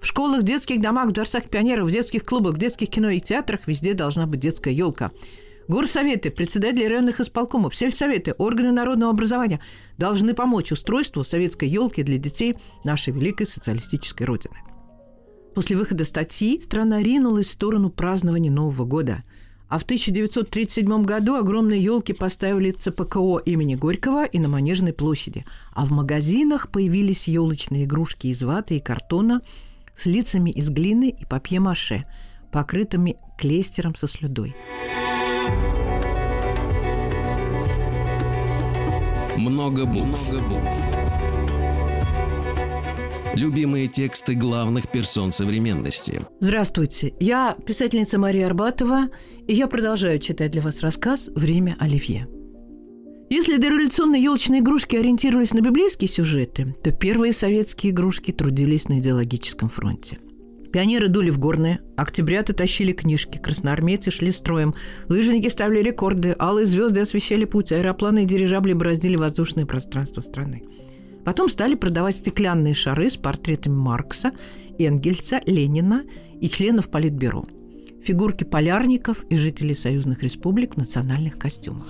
В 0.00 0.06
школах, 0.06 0.42
детских 0.42 0.80
домах, 0.80 1.08
в 1.08 1.12
дворцах 1.12 1.48
пионеров, 1.48 1.88
в 1.88 1.92
детских 1.92 2.24
клубах, 2.24 2.56
в 2.56 2.58
детских 2.58 2.90
кино 2.90 3.10
и 3.10 3.20
театрах 3.20 3.60
везде 3.66 3.94
должна 3.94 4.26
быть 4.26 4.40
детская 4.40 4.74
елка. 4.74 5.10
Горсоветы, 5.68 6.30
председатели 6.30 6.84
районных 6.84 7.20
исполкомов, 7.20 7.74
сельсоветы, 7.74 8.34
органы 8.38 8.72
народного 8.72 9.10
образования 9.10 9.60
должны 9.98 10.34
помочь 10.34 10.70
устройству 10.70 11.24
советской 11.24 11.68
елки 11.68 12.02
для 12.02 12.18
детей 12.18 12.54
нашей 12.84 13.12
великой 13.12 13.46
социалистической 13.46 14.26
Родины. 14.26 14.56
После 15.56 15.74
выхода 15.74 16.04
статьи 16.04 16.60
страна 16.60 17.02
ринулась 17.02 17.46
в 17.46 17.52
сторону 17.52 17.88
празднования 17.88 18.50
Нового 18.50 18.84
года. 18.84 19.22
А 19.68 19.78
в 19.78 19.84
1937 19.84 21.04
году 21.04 21.34
огромные 21.34 21.82
елки 21.82 22.12
поставили 22.12 22.72
ЦПКО 22.72 23.38
имени 23.38 23.74
Горького 23.74 24.26
и 24.26 24.38
на 24.38 24.48
Манежной 24.48 24.92
площади. 24.92 25.46
А 25.72 25.86
в 25.86 25.92
магазинах 25.92 26.70
появились 26.70 27.26
елочные 27.26 27.84
игрушки 27.84 28.26
из 28.26 28.42
ваты 28.42 28.76
и 28.76 28.80
картона 28.80 29.40
с 29.96 30.04
лицами 30.04 30.50
из 30.50 30.68
глины 30.68 31.08
и 31.08 31.24
папье-маше, 31.24 32.04
покрытыми 32.52 33.16
клейстером 33.38 33.94
со 33.94 34.06
слюдой. 34.06 34.54
Много 39.38 39.86
букв. 39.86 40.32
Много 40.32 40.44
букв. 40.48 40.95
Любимые 43.36 43.86
тексты 43.86 44.34
главных 44.34 44.90
персон 44.90 45.30
современности. 45.30 46.22
Здравствуйте, 46.40 47.12
я 47.20 47.54
писательница 47.66 48.18
Мария 48.18 48.46
Арбатова, 48.46 49.10
и 49.46 49.52
я 49.52 49.66
продолжаю 49.66 50.18
читать 50.20 50.52
для 50.52 50.62
вас 50.62 50.80
рассказ 50.80 51.28
«Время 51.34 51.76
Оливье». 51.78 52.28
Если 53.28 53.58
дореволюционные 53.58 54.22
елочные 54.22 54.60
игрушки 54.60 54.96
ориентировались 54.96 55.52
на 55.52 55.60
библейские 55.60 56.08
сюжеты, 56.08 56.74
то 56.82 56.92
первые 56.92 57.34
советские 57.34 57.92
игрушки 57.92 58.32
трудились 58.32 58.88
на 58.88 59.00
идеологическом 59.00 59.68
фронте. 59.68 60.18
Пионеры 60.72 61.08
дули 61.08 61.28
в 61.28 61.38
горные, 61.38 61.80
октябряты 61.96 62.54
тащили 62.54 62.92
книжки, 62.92 63.36
красноармейцы 63.36 64.10
шли 64.10 64.30
строем, 64.30 64.74
лыжники 65.08 65.48
ставили 65.48 65.82
рекорды, 65.82 66.34
алые 66.38 66.64
звезды 66.64 67.00
освещали 67.00 67.44
путь, 67.44 67.70
аэропланы 67.70 68.22
и 68.22 68.26
дирижабли 68.26 68.72
бороздили 68.72 69.16
воздушное 69.16 69.66
пространство 69.66 70.22
страны. 70.22 70.62
Потом 71.26 71.48
стали 71.48 71.74
продавать 71.74 72.14
стеклянные 72.14 72.72
шары 72.72 73.10
с 73.10 73.16
портретами 73.16 73.74
Маркса, 73.74 74.30
Энгельса, 74.78 75.40
Ленина 75.44 76.04
и 76.40 76.48
членов 76.48 76.88
Политбюро. 76.88 77.44
Фигурки 78.04 78.44
полярников 78.44 79.24
и 79.24 79.34
жителей 79.34 79.74
союзных 79.74 80.22
республик 80.22 80.74
в 80.74 80.76
национальных 80.76 81.36
костюмах. 81.36 81.88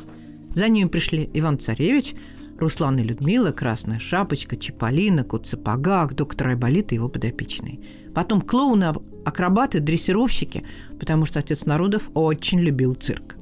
За 0.54 0.70
ними 0.70 0.88
пришли 0.88 1.28
Иван 1.34 1.58
Царевич, 1.58 2.14
Руслан 2.58 2.96
и 2.98 3.02
Людмила, 3.02 3.52
Красная 3.52 3.98
Шапочка, 3.98 4.56
Чиполлино, 4.56 5.22
Кот 5.22 5.46
Сапогах, 5.46 6.14
доктор 6.14 6.48
Айболит 6.48 6.92
и 6.92 6.94
его 6.94 7.10
подопечные. 7.10 7.80
Потом 8.14 8.40
клоуны, 8.40 8.94
акробаты, 9.26 9.80
дрессировщики, 9.80 10.64
потому 10.98 11.26
что 11.26 11.40
отец 11.40 11.66
народов 11.66 12.08
очень 12.14 12.60
любил 12.60 12.94
цирк. 12.94 13.35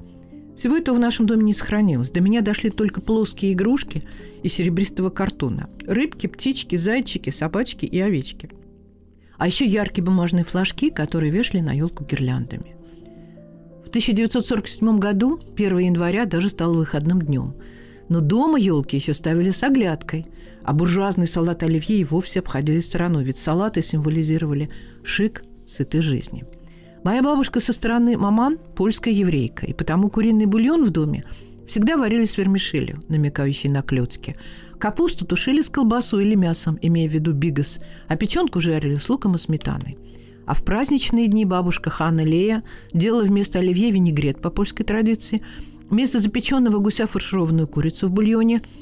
Всего 0.57 0.77
этого 0.77 0.97
в 0.97 1.01
нашем 1.01 1.27
доме 1.27 1.43
не 1.43 1.53
сохранилось. 1.53 2.11
До 2.11 2.21
меня 2.21 2.41
дошли 2.41 2.71
только 2.71 3.01
плоские 3.01 3.53
игрушки 3.53 4.05
из 4.43 4.53
серебристого 4.55 5.11
картона. 5.11 5.69
Рыбки, 5.87 6.27
птички, 6.27 6.77
зайчики, 6.77 7.31
собачки 7.31 7.87
и 7.87 8.01
овечки. 8.01 8.51
А 9.37 9.47
еще 9.47 9.67
яркие 9.67 10.05
бумажные 10.05 10.45
флажки, 10.45 10.91
которые 10.91 11.33
вешали 11.33 11.61
на 11.61 11.73
елку 11.73 12.05
гирляндами. 12.05 12.77
В 13.85 13.89
1947 13.89 14.99
году, 14.99 15.41
1 15.57 15.79
января, 15.79 16.25
даже 16.25 16.49
стал 16.49 16.75
выходным 16.75 17.21
днем. 17.21 17.55
Но 18.09 18.21
дома 18.21 18.59
елки 18.59 18.97
еще 18.97 19.13
ставили 19.13 19.51
с 19.51 19.63
оглядкой, 19.63 20.27
а 20.63 20.73
буржуазный 20.73 21.27
салат 21.27 21.63
оливье 21.63 21.99
и 21.99 22.05
вовсе 22.05 22.41
обходили 22.41 22.81
стороной, 22.81 23.25
ведь 23.25 23.39
салаты 23.39 23.83
символизировали 23.83 24.71
шик 25.03 25.43
сытой 25.67 26.01
жизни– 26.01 26.45
Моя 27.05 27.23
бабушка 27.23 27.61
со 27.61 27.75
стороны 27.75 28.17
маман– 28.17 28.59
польская 28.75 29.13
еврейка, 29.13 29.67
и 29.67 29.75
потому 29.75 30.09
куриный 30.09 30.47
бульон 30.47 30.87
в 30.87 30.91
доме 30.91 31.25
всегда 31.69 31.99
варили 31.99 32.25
с 32.25 32.39
вермишелью, 32.39 33.03
намекающей 33.11 33.69
на 33.69 33.83
клетки. 33.83 34.37
Капусту 34.79 35.27
тушили 35.27 35.61
с 35.61 35.69
колбасой 35.69 36.25
или 36.25 36.35
мясом, 36.35 36.79
имея 36.81 37.07
в 37.07 37.13
виду 37.13 37.35
бигас, 37.35 37.79
а 38.09 38.17
печенку 38.17 38.59
жарили 38.59 38.95
с 38.95 39.11
луком 39.11 39.35
и 39.35 39.39
сметаной. 39.39 39.99
А 40.47 40.55
в 40.55 40.65
праздничные 40.65 41.27
дни 41.29 41.45
бабушка 41.45 41.91
Ханна 41.91 42.25
Лея 42.25 42.63
делала 42.95 43.25
вместо 43.25 43.59
оливье 43.59 43.91
винегрет 43.91 44.41
по 44.41 44.49
польской 44.49 44.87
традиции, 44.87 45.43
вместо 45.91 46.21
запеченного 46.21 46.79
гуся 46.79 47.07
фаршированную 47.07 47.69
курицу 47.69 48.09
в 48.09 48.13
бульоне– 48.13 48.63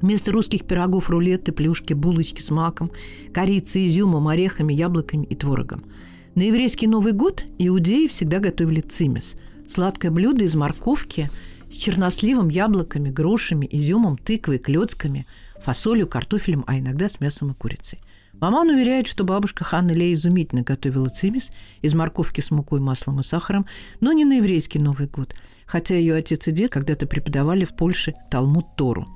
Вместо 0.00 0.32
русских 0.32 0.64
пирогов 0.64 1.10
рулеты, 1.10 1.52
плюшки, 1.52 1.92
булочки 1.92 2.40
с 2.40 2.48
маком, 2.48 2.90
корицей, 3.34 3.86
изюмом, 3.86 4.28
орехами, 4.28 4.72
яблоками 4.72 5.26
и 5.26 5.34
творогом– 5.34 5.84
на 6.34 6.42
еврейский 6.42 6.86
Новый 6.86 7.12
год 7.12 7.44
иудеи 7.58 8.06
всегда 8.06 8.38
готовили 8.38 8.80
цимес– 8.80 9.34
сладкое 9.70 10.10
блюдо 10.10 10.44
из 10.44 10.54
морковки 10.54 11.30
с 11.70 11.74
черносливом, 11.74 12.48
яблоками, 12.48 13.10
грушами, 13.10 13.68
изюмом, 13.70 14.16
тыквой, 14.16 14.58
клетками, 14.58 15.26
фасолью, 15.62 16.08
картофелем, 16.08 16.64
а 16.66 16.78
иногда 16.78 17.08
с 17.08 17.20
мясом 17.20 17.52
и 17.52 17.54
курицей. 17.54 18.00
Маман 18.40 18.70
уверяет, 18.70 19.06
что 19.06 19.24
бабушка 19.24 19.64
Ханна 19.64 19.92
Лея 19.92 20.14
изумительно 20.14 20.62
готовила 20.62 21.08
цимис 21.08 21.50
из 21.82 21.94
морковки 21.94 22.40
с 22.40 22.50
мукой, 22.50 22.80
маслом 22.80 23.20
и 23.20 23.22
сахаром, 23.22 23.66
но 24.00 24.12
не 24.12 24.24
на 24.24 24.34
еврейский 24.34 24.78
Новый 24.78 25.08
год, 25.08 25.34
хотя 25.66 25.94
ее 25.94 26.14
отец 26.14 26.48
и 26.48 26.50
дед 26.50 26.70
когда-то 26.70 27.06
преподавали 27.06 27.64
в 27.64 27.76
Польше 27.76 28.14
Талмуд 28.30 28.76
Тору. 28.76 29.06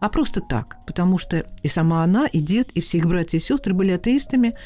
А 0.00 0.08
просто 0.08 0.40
так, 0.40 0.78
потому 0.86 1.18
что 1.18 1.46
и 1.62 1.68
сама 1.68 2.02
она, 2.02 2.26
и 2.26 2.40
дед, 2.40 2.70
и 2.70 2.80
все 2.80 2.98
их 2.98 3.06
братья 3.06 3.36
и 3.36 3.40
сестры 3.40 3.74
были 3.74 3.92
атеистами, 3.92 4.56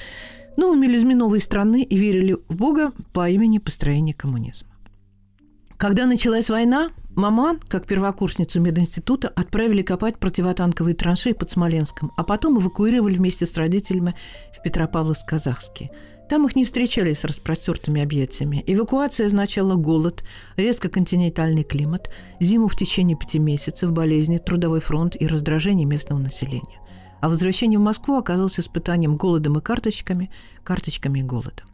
новыми 0.57 0.87
людьми 0.87 1.15
новой 1.15 1.41
страны 1.41 1.83
и 1.83 1.97
верили 1.97 2.37
в 2.49 2.57
Бога 2.57 2.93
по 3.13 3.29
имени 3.29 3.59
построения 3.59 4.15
коммунизма. 4.15 4.69
Когда 5.77 6.07
началась 6.07 6.49
война, 6.49 6.91
Маман, 7.11 7.61
как 7.69 7.87
первокурсницу 7.87 8.61
мединститута, 8.61 9.29
отправили 9.29 9.83
копать 9.83 10.19
противотанковые 10.19 10.95
траншеи 10.95 11.33
под 11.33 11.51
Смоленском, 11.51 12.13
а 12.17 12.25
потом 12.25 12.59
эвакуировали 12.59 13.17
вместе 13.17 13.47
с 13.47 13.57
родителями 13.57 14.15
в 14.55 14.67
Петропавловск-Казахский. 14.67 15.91
Там 16.31 16.47
их 16.47 16.57
не 16.57 16.65
встречали 16.65 17.13
с 17.13 17.25
распростертыми 17.25 18.03
объятиями. 18.03 18.65
Эвакуация 18.67 19.27
означала 19.27 19.77
голод, 19.77 20.25
резко 20.57 20.89
континентальный 20.89 21.63
климат, 21.63 22.11
зиму 22.41 22.69
в 22.69 22.77
течение 22.77 23.17
пяти 23.17 23.39
месяцев, 23.39 23.93
болезни, 23.93 24.39
трудовой 24.39 24.81
фронт 24.81 25.15
и 25.19 25.27
раздражение 25.27 25.87
местного 25.87 26.19
населения 26.19 26.81
а 27.27 27.29
возвращение 27.29 27.77
в 27.77 27.83
Москву 27.83 28.19
оказалось 28.19 28.61
испытанием 28.61 29.17
голодом 29.17 29.59
и 29.59 29.61
карточками, 29.61 30.31
карточками 30.63 31.19
и 31.19 31.23
голодом. 31.25 31.67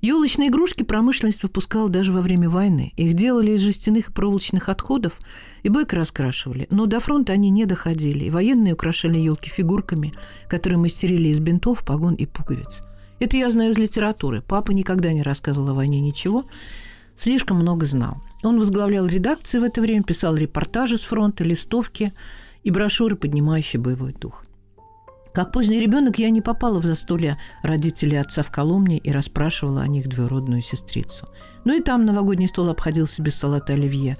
Елочные 0.00 0.50
игрушки 0.50 0.84
промышленность 0.84 1.42
выпускала 1.42 1.88
даже 1.88 2.12
во 2.12 2.20
время 2.20 2.48
войны. 2.48 2.92
Их 2.94 3.14
делали 3.14 3.50
из 3.50 3.60
жестяных 3.60 4.08
и 4.08 4.12
проволочных 4.12 4.68
отходов 4.68 5.18
и 5.64 5.68
бойко 5.68 5.96
раскрашивали. 5.96 6.68
Но 6.70 6.86
до 6.86 7.00
фронта 7.00 7.32
они 7.32 7.50
не 7.50 7.64
доходили, 7.64 8.22
и 8.22 8.30
военные 8.30 8.74
украшали 8.74 9.18
елки 9.18 9.50
фигурками, 9.50 10.14
которые 10.48 10.78
мастерили 10.78 11.26
из 11.26 11.40
бинтов, 11.40 11.84
погон 11.84 12.14
и 12.14 12.26
пуговиц. 12.26 12.84
Это 13.18 13.36
я 13.36 13.50
знаю 13.50 13.72
из 13.72 13.78
литературы. 13.78 14.44
Папа 14.46 14.70
никогда 14.70 15.12
не 15.12 15.24
рассказывал 15.24 15.70
о 15.70 15.74
войне 15.74 16.00
ничего, 16.00 16.44
слишком 17.18 17.56
много 17.56 17.84
знал. 17.84 18.22
Он 18.44 18.60
возглавлял 18.60 19.06
редакции 19.08 19.58
в 19.58 19.64
это 19.64 19.80
время, 19.80 20.04
писал 20.04 20.36
репортажи 20.36 20.98
с 20.98 21.02
фронта, 21.02 21.42
листовки– 21.42 22.12
и 22.66 22.70
брошюры, 22.72 23.14
поднимающие 23.14 23.80
боевой 23.80 24.12
дух. 24.12 24.44
Как 25.32 25.52
поздний 25.52 25.78
ребенок 25.78 26.18
я 26.18 26.30
не 26.30 26.40
попала 26.40 26.80
в 26.80 26.84
застолье 26.84 27.38
родителей 27.62 28.16
отца 28.16 28.42
в 28.42 28.50
Коломне 28.50 28.98
и 28.98 29.12
расспрашивала 29.12 29.82
о 29.82 29.86
них 29.86 30.08
двоюродную 30.08 30.62
сестрицу. 30.62 31.28
Ну 31.64 31.76
и 31.78 31.80
там 31.80 32.04
новогодний 32.04 32.48
стол 32.48 32.68
обходился 32.68 33.22
без 33.22 33.36
салата 33.36 33.74
оливье. 33.74 34.16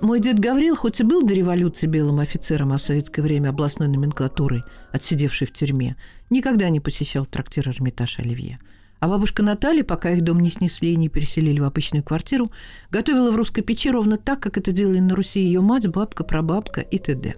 Мой 0.00 0.18
дед 0.18 0.38
Гаврил, 0.38 0.76
хоть 0.76 1.00
и 1.00 1.04
был 1.04 1.24
до 1.24 1.34
революции 1.34 1.86
белым 1.86 2.20
офицером, 2.20 2.72
а 2.72 2.78
в 2.78 2.82
советское 2.82 3.20
время 3.20 3.50
областной 3.50 3.88
номенклатурой, 3.88 4.62
отсидевший 4.90 5.46
в 5.46 5.52
тюрьме, 5.52 5.94
никогда 6.30 6.70
не 6.70 6.80
посещал 6.80 7.26
трактир 7.26 7.68
Эрмитаж 7.68 8.18
Оливье. 8.18 8.60
А 9.00 9.08
бабушка 9.08 9.42
Наталья, 9.42 9.84
пока 9.84 10.12
их 10.12 10.22
дом 10.22 10.40
не 10.40 10.48
снесли 10.48 10.94
и 10.94 10.96
не 10.96 11.10
переселили 11.10 11.60
в 11.60 11.64
обычную 11.64 12.02
квартиру, 12.02 12.50
готовила 12.90 13.30
в 13.30 13.36
русской 13.36 13.60
печи 13.60 13.90
ровно 13.90 14.16
так, 14.16 14.40
как 14.40 14.56
это 14.56 14.72
делали 14.72 15.00
на 15.00 15.14
Руси 15.14 15.40
ее 15.40 15.60
мать, 15.60 15.86
бабка, 15.86 16.24
прабабка 16.24 16.80
и 16.80 16.96
т.д. 16.96 17.34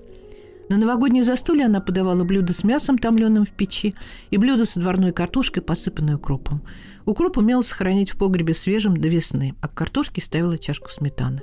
На 0.69 0.77
новогоднее 0.77 1.23
застолье 1.23 1.67
она 1.67 1.81
подавала 1.81 2.25
блюдо 2.25 2.53
с 2.53 2.65
мясом, 2.65 2.99
томленым 2.99 3.45
в 3.47 3.51
печи, 3.51 3.95
и 4.31 4.37
блюдо 4.37 4.65
с 4.65 4.77
отварной 4.77 5.13
картошкой, 5.13 5.63
посыпанной 5.63 6.15
укропом. 6.15 6.63
Укроп 7.05 7.39
умела 7.39 7.63
сохранить 7.63 8.11
в 8.11 8.17
погребе 8.17 8.53
свежим 8.53 8.97
до 8.97 9.07
весны, 9.07 9.55
а 9.61 9.69
к 9.69 9.75
картошке 9.75 10.21
ставила 10.21 10.59
чашку 10.59 10.91
сметаны. 10.91 11.43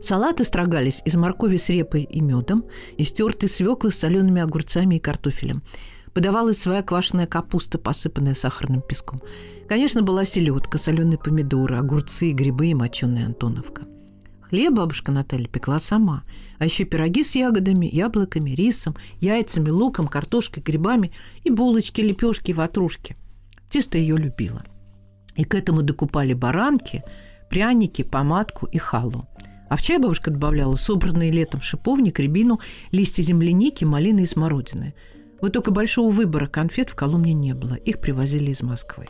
Салаты 0.00 0.44
строгались 0.44 1.02
из 1.04 1.16
моркови 1.16 1.56
с 1.56 1.68
репой 1.68 2.04
и 2.04 2.20
медом, 2.20 2.64
и 2.96 3.04
стертой 3.04 3.48
свеклы 3.48 3.92
с 3.92 3.98
солеными 3.98 4.40
огурцами 4.40 4.94
и 4.94 5.00
картофелем. 5.00 5.62
Подавалась 6.14 6.58
своя 6.58 6.82
квашеная 6.82 7.26
капуста, 7.26 7.78
посыпанная 7.78 8.34
сахарным 8.34 8.80
песком. 8.80 9.20
Конечно, 9.68 10.02
была 10.02 10.24
селедка, 10.24 10.78
соленые 10.78 11.18
помидоры, 11.18 11.76
огурцы, 11.76 12.30
грибы 12.30 12.68
и 12.68 12.74
моченая 12.74 13.26
антоновка– 13.26 13.82
Хлеб 14.48 14.72
бабушка 14.72 15.12
Наталья 15.12 15.46
пекла 15.46 15.78
сама. 15.78 16.22
А 16.58 16.64
еще 16.64 16.84
пироги 16.84 17.22
с 17.22 17.34
ягодами, 17.34 17.86
яблоками, 17.86 18.50
рисом, 18.50 18.96
яйцами, 19.20 19.68
луком, 19.68 20.08
картошкой, 20.08 20.62
грибами 20.62 21.12
и 21.44 21.50
булочки, 21.50 22.00
лепешки, 22.00 22.52
ватрушки. 22.52 23.16
Тесто 23.70 23.98
ее 23.98 24.16
любила. 24.16 24.64
И 25.36 25.44
к 25.44 25.54
этому 25.54 25.82
докупали 25.82 26.32
баранки, 26.32 27.04
пряники, 27.50 28.02
помадку 28.02 28.66
и 28.66 28.78
халу. 28.78 29.26
А 29.68 29.76
в 29.76 29.82
чай 29.82 29.98
бабушка 29.98 30.30
добавляла 30.30 30.76
собранные 30.76 31.30
летом 31.30 31.60
шиповник, 31.60 32.18
рябину, 32.18 32.58
листья 32.90 33.22
земляники, 33.22 33.84
малины 33.84 34.20
и 34.20 34.26
смородины. 34.26 34.94
Вот 35.42 35.52
только 35.52 35.70
большого 35.70 36.10
выбора 36.10 36.46
конфет 36.46 36.88
в 36.88 36.94
Коломне 36.94 37.34
не 37.34 37.52
было. 37.52 37.74
Их 37.74 38.00
привозили 38.00 38.50
из 38.50 38.62
Москвы. 38.62 39.08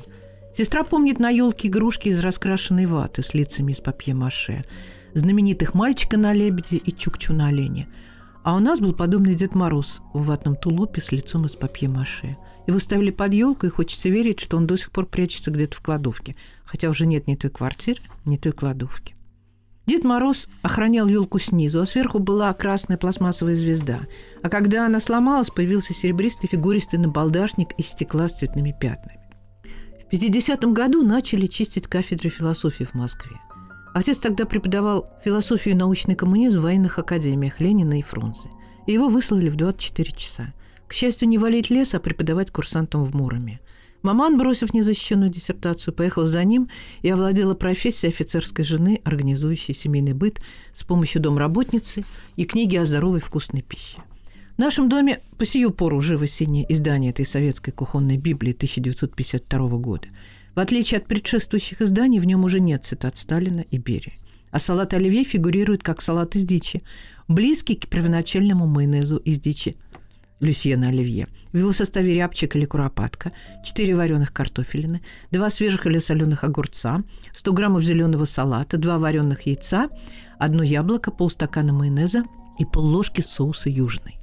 Сестра 0.57 0.83
помнит 0.83 1.21
на 1.21 1.31
елке 1.31 1.69
игрушки 1.69 2.09
из 2.09 2.19
раскрашенной 2.19 2.87
ваты 2.87 3.23
с 3.23 3.33
лицами 3.33 3.71
из 3.71 3.81
папье-маше 3.81 4.65
знаменитых 5.19 5.75
мальчика 5.75 6.17
на 6.17 6.33
лебеде 6.33 6.77
и 6.77 6.91
чукчу 6.91 7.33
на 7.33 7.49
олене. 7.49 7.89
А 8.45 8.57
у 8.57 8.61
нас 8.61 8.81
был 8.81 8.95
подобный 8.95 9.35
Дед 9.35 9.55
Мороз 9.55 10.01
в 10.15 10.27
ватном 10.27 10.57
тулупе 10.57 11.01
с 11.01 11.13
лицом 11.13 11.45
из 11.45 11.57
папье-маше. 11.57 12.37
Его 12.67 12.79
ставили 12.79 13.11
под 13.11 13.35
елку, 13.35 13.67
и 13.67 13.71
хочется 13.71 14.09
верить, 14.09 14.41
что 14.41 14.57
он 14.57 14.67
до 14.67 14.77
сих 14.77 14.91
пор 14.91 15.07
прячется 15.07 15.51
где-то 15.51 15.77
в 15.77 15.81
кладовке, 15.81 16.37
хотя 16.65 16.89
уже 16.89 17.07
нет 17.07 17.27
ни 17.27 17.35
той 17.35 17.51
квартиры, 17.51 18.01
ни 18.25 18.37
той 18.37 18.53
кладовки. 18.53 19.15
Дед 19.89 20.05
Мороз 20.05 20.51
охранял 20.61 21.09
елку 21.09 21.39
снизу, 21.39 21.81
а 21.81 21.87
сверху 21.87 22.19
была 22.19 22.53
красная 22.53 22.99
пластмассовая 22.99 23.55
звезда. 23.55 24.01
А 24.43 24.51
когда 24.51 24.85
она 24.85 25.01
сломалась, 25.01 25.49
появился 25.49 25.95
серебристый 25.95 26.51
фигуристый 26.51 26.99
набалдашник 26.99 27.73
из 27.79 27.89
стекла 27.89 28.29
с 28.29 28.39
цветными 28.39 28.77
пятнами. 28.79 29.19
В 30.09 30.13
50-м 30.13 30.75
году 30.75 31.03
начали 31.03 31.47
чистить 31.47 31.87
кафедры 31.87 32.29
философии 32.29 32.85
в 32.85 32.93
Москве. 32.93 33.37
Отец 33.99 34.21
тогда 34.21 34.47
преподавал 34.47 35.11
философию 35.25 35.75
и 35.75 35.77
научный 35.77 36.15
коммунизм 36.15 36.61
в 36.61 36.63
военных 36.63 37.01
академиях 37.01 37.59
Ленина 37.59 37.99
и 37.99 38.03
Фрунзе. 38.03 38.49
И 38.87 38.93
его 38.93 39.09
выслали 39.09 39.49
в 39.49 39.57
24 39.57 40.13
часа. 40.13 40.55
К 40.87 40.93
счастью, 40.93 41.27
не 41.29 41.37
валить 41.37 41.69
лес, 41.69 41.95
а 41.95 41.99
преподавать 41.99 42.53
курсантам 42.53 43.03
в 43.03 43.17
Муроме. 43.17 43.59
Маман, 44.03 44.39
бросив 44.39 44.73
незащищенную 44.73 45.33
диссертацию, 45.33 45.93
поехал 45.93 46.27
за 46.27 46.45
ним 46.45 46.69
и 47.03 47.11
овладела 47.11 47.55
профессией 47.55 48.13
офицерской 48.13 48.65
жены, 48.65 49.01
организующей 49.03 49.75
семейный 49.75 50.13
быт 50.13 50.41
с 50.73 50.85
помощью 50.85 51.21
домработницы 51.21 52.05
и 52.37 52.45
книги 52.45 52.77
о 52.77 52.85
здоровой 52.85 53.19
вкусной 53.19 53.63
пище. 53.63 53.99
В 54.55 54.61
нашем 54.61 54.89
доме 54.89 55.23
по 55.39 55.45
сию 55.45 55.73
пору 55.73 56.01
живо 56.01 56.29
синее 56.29 56.73
издание 56.73 57.11
этой 57.11 57.27
советской 57.27 57.73
кухонной 57.73 58.17
Библии 58.17 58.53
1952 58.53 59.69
года. 59.79 60.07
В 60.55 60.61
отличие 60.61 60.99
от 60.99 61.07
предшествующих 61.07 61.83
изданий, 61.83 62.21
в 62.21 62.27
нем 62.27 62.45
уже 62.45 62.61
нет 62.61 62.85
цитат 62.85 63.17
Сталина 63.17 63.61
и 63.61 63.79
Берии. 63.79 64.19
А 64.51 64.59
салат 64.59 64.95
оливье 64.95 65.25
фигурирует 65.25 65.83
как 65.83 66.01
салат 66.01 66.35
из 66.37 66.45
дичи, 66.45 66.81
близкий 67.29 67.75
к 67.75 67.89
первоначальному 67.89 68.67
майонезу 68.67 69.19
из 69.19 69.39
дичи 69.39 69.77
Люсьена 70.41 70.89
Оливье. 70.89 71.27
В 71.53 71.59
его 71.59 71.73
составе 71.73 72.15
рябчик 72.15 72.55
или 72.57 72.65
куропатка, 72.65 73.33
4 73.65 73.97
вареных 73.97 74.33
картофелины, 74.33 75.03
2 75.33 75.51
свежих 75.51 75.87
или 75.87 75.99
соленых 75.99 76.45
огурца, 76.45 77.03
100 77.35 77.53
граммов 77.53 77.83
зеленого 77.83 78.25
салата, 78.25 78.77
2 78.79 78.99
вареных 78.99 79.43
яйца, 79.43 79.89
одно 80.39 80.63
яблоко, 80.63 81.11
полстакана 81.11 81.73
майонеза 81.73 82.25
и 82.59 82.65
полложки 82.65 83.21
соуса 83.21 83.69
южный. 83.69 84.18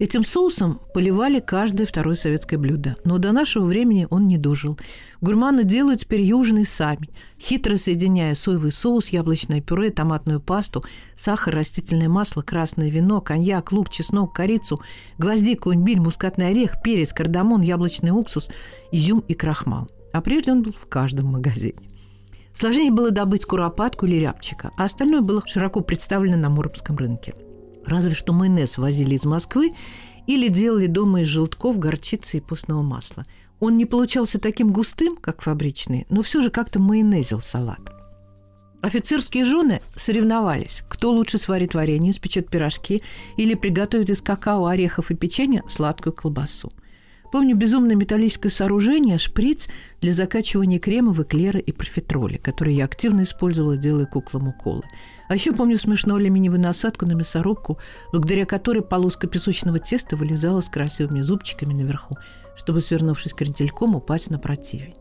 Этим 0.00 0.24
соусом 0.24 0.80
поливали 0.92 1.38
каждое 1.38 1.86
второе 1.86 2.16
советское 2.16 2.58
блюдо. 2.58 2.96
Но 3.04 3.18
до 3.18 3.30
нашего 3.30 3.64
времени 3.64 4.08
он 4.10 4.26
не 4.26 4.38
дожил. 4.38 4.76
Гурманы 5.20 5.62
делают 5.62 6.00
теперь 6.00 6.22
южный 6.22 6.64
сами, 6.64 7.10
хитро 7.40 7.76
соединяя 7.76 8.34
соевый 8.34 8.72
соус, 8.72 9.10
яблочное 9.10 9.60
пюре, 9.60 9.90
томатную 9.90 10.40
пасту, 10.40 10.82
сахар, 11.16 11.54
растительное 11.54 12.08
масло, 12.08 12.42
красное 12.42 12.90
вино, 12.90 13.20
коньяк, 13.20 13.70
лук, 13.70 13.88
чеснок, 13.88 14.34
корицу, 14.34 14.80
гвоздику, 15.16 15.72
имбирь, 15.72 16.00
мускатный 16.00 16.48
орех, 16.48 16.82
перец, 16.82 17.12
кардамон, 17.12 17.60
яблочный 17.62 18.10
уксус, 18.10 18.50
изюм 18.90 19.20
и 19.20 19.34
крахмал. 19.34 19.88
А 20.12 20.20
прежде 20.20 20.50
он 20.52 20.62
был 20.62 20.72
в 20.72 20.86
каждом 20.88 21.26
магазине. 21.26 21.78
Сложнее 22.52 22.90
было 22.90 23.12
добыть 23.12 23.44
куропатку 23.44 24.06
или 24.06 24.16
рябчика, 24.16 24.72
а 24.76 24.84
остальное 24.84 25.20
было 25.20 25.42
широко 25.46 25.80
представлено 25.80 26.36
на 26.36 26.50
Муромском 26.50 26.96
рынке– 26.96 27.34
Разве 27.86 28.14
что 28.14 28.32
майонез 28.32 28.78
возили 28.78 29.14
из 29.14 29.24
Москвы 29.24 29.72
или 30.26 30.48
делали 30.48 30.86
дома 30.86 31.22
из 31.22 31.26
желтков, 31.26 31.78
горчицы 31.78 32.38
и 32.38 32.40
постного 32.40 32.82
масла. 32.82 33.24
Он 33.60 33.76
не 33.76 33.84
получался 33.84 34.38
таким 34.38 34.72
густым, 34.72 35.16
как 35.16 35.42
фабричный, 35.42 36.06
но 36.08 36.22
все 36.22 36.42
же 36.42 36.50
как-то 36.50 36.80
майонезил 36.80 37.40
салат. 37.40 37.80
Офицерские 38.82 39.44
жены 39.44 39.80
соревновались, 39.96 40.84
кто 40.88 41.10
лучше 41.10 41.38
сварит 41.38 41.74
варенье, 41.74 42.10
испечет 42.10 42.50
пирожки 42.50 43.02
или 43.36 43.54
приготовит 43.54 44.10
из 44.10 44.20
какао, 44.20 44.66
орехов 44.66 45.10
и 45.10 45.14
печенья 45.14 45.62
сладкую 45.68 46.12
колбасу– 46.12 46.72
Помню 47.34 47.56
безумное 47.56 47.96
металлическое 47.96 48.48
сооружение, 48.48 49.18
шприц 49.18 49.66
для 50.00 50.12
закачивания 50.12 50.78
крема 50.78 51.12
в 51.12 51.20
эклеры 51.20 51.58
и 51.58 51.72
профитроли, 51.72 52.36
который 52.36 52.74
я 52.74 52.84
активно 52.84 53.24
использовала, 53.24 53.76
делая 53.76 54.06
куклам 54.06 54.46
уколы. 54.46 54.84
А 55.28 55.34
еще 55.34 55.52
помню 55.52 55.78
смешную 55.78 56.18
алюминиевую 56.18 56.60
насадку 56.60 57.06
на 57.06 57.12
мясорубку, 57.12 57.78
благодаря 58.12 58.44
которой 58.44 58.82
полоска 58.82 59.26
песочного 59.26 59.78
теста 59.78 60.16
вылезала 60.16 60.60
с 60.60 60.68
красивыми 60.68 61.20
зубчиками 61.20 61.72
наверху, 61.72 62.16
чтобы, 62.56 62.80
свернувшись 62.80 63.32
крентельком, 63.32 63.96
упасть 63.96 64.30
на 64.30 64.38
противень. 64.38 64.94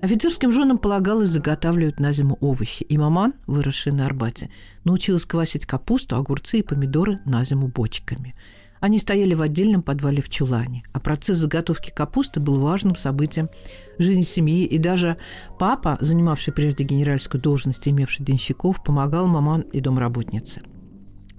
Офицерским 0.00 0.50
женам 0.50 0.78
полагалось 0.78 1.28
заготавливать 1.28 2.00
на 2.00 2.12
зиму 2.12 2.36
овощи, 2.40 2.82
и 2.82 2.98
маман, 2.98 3.34
выросшая 3.46 3.94
на 3.94 4.06
Арбате, 4.06 4.50
научилась 4.84 5.24
квасить 5.24 5.66
капусту, 5.66 6.16
огурцы 6.16 6.58
и 6.58 6.62
помидоры 6.62 7.18
на 7.24 7.44
зиму 7.44 7.68
бочками– 7.68 8.34
они 8.82 8.98
стояли 8.98 9.34
в 9.34 9.42
отдельном 9.42 9.80
подвале 9.80 10.20
в 10.20 10.28
чулане, 10.28 10.82
а 10.92 10.98
процесс 10.98 11.38
заготовки 11.38 11.90
капусты 11.90 12.40
был 12.40 12.58
важным 12.58 12.96
событием 12.96 13.48
жизни 13.96 14.22
семьи, 14.22 14.64
и 14.64 14.76
даже 14.76 15.18
папа, 15.56 15.98
занимавший 16.00 16.52
прежде 16.52 16.82
генеральскую 16.82 17.40
должность, 17.40 17.86
имевший 17.86 18.26
денщиков, 18.26 18.82
помогал 18.82 19.28
маман 19.28 19.60
и 19.60 19.78
домработнице. 19.78 20.62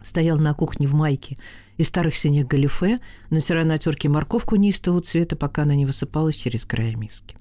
Стоял 0.06 0.40
на 0.40 0.54
кухне 0.54 0.88
в 0.88 0.94
майке 0.94 1.38
из 1.76 1.90
старых 1.90 2.16
синих 2.16 2.48
галифе, 2.48 3.00
натирая 3.30 3.66
на 3.66 3.78
терке 3.78 4.08
морковку 4.08 4.56
неистового 4.56 5.02
цвета, 5.02 5.36
пока 5.36 5.64
она 5.64 5.76
не 5.76 5.86
высыпалась 5.86 6.36
через 6.36 6.66
края 6.66 6.96
миски. 6.96 7.36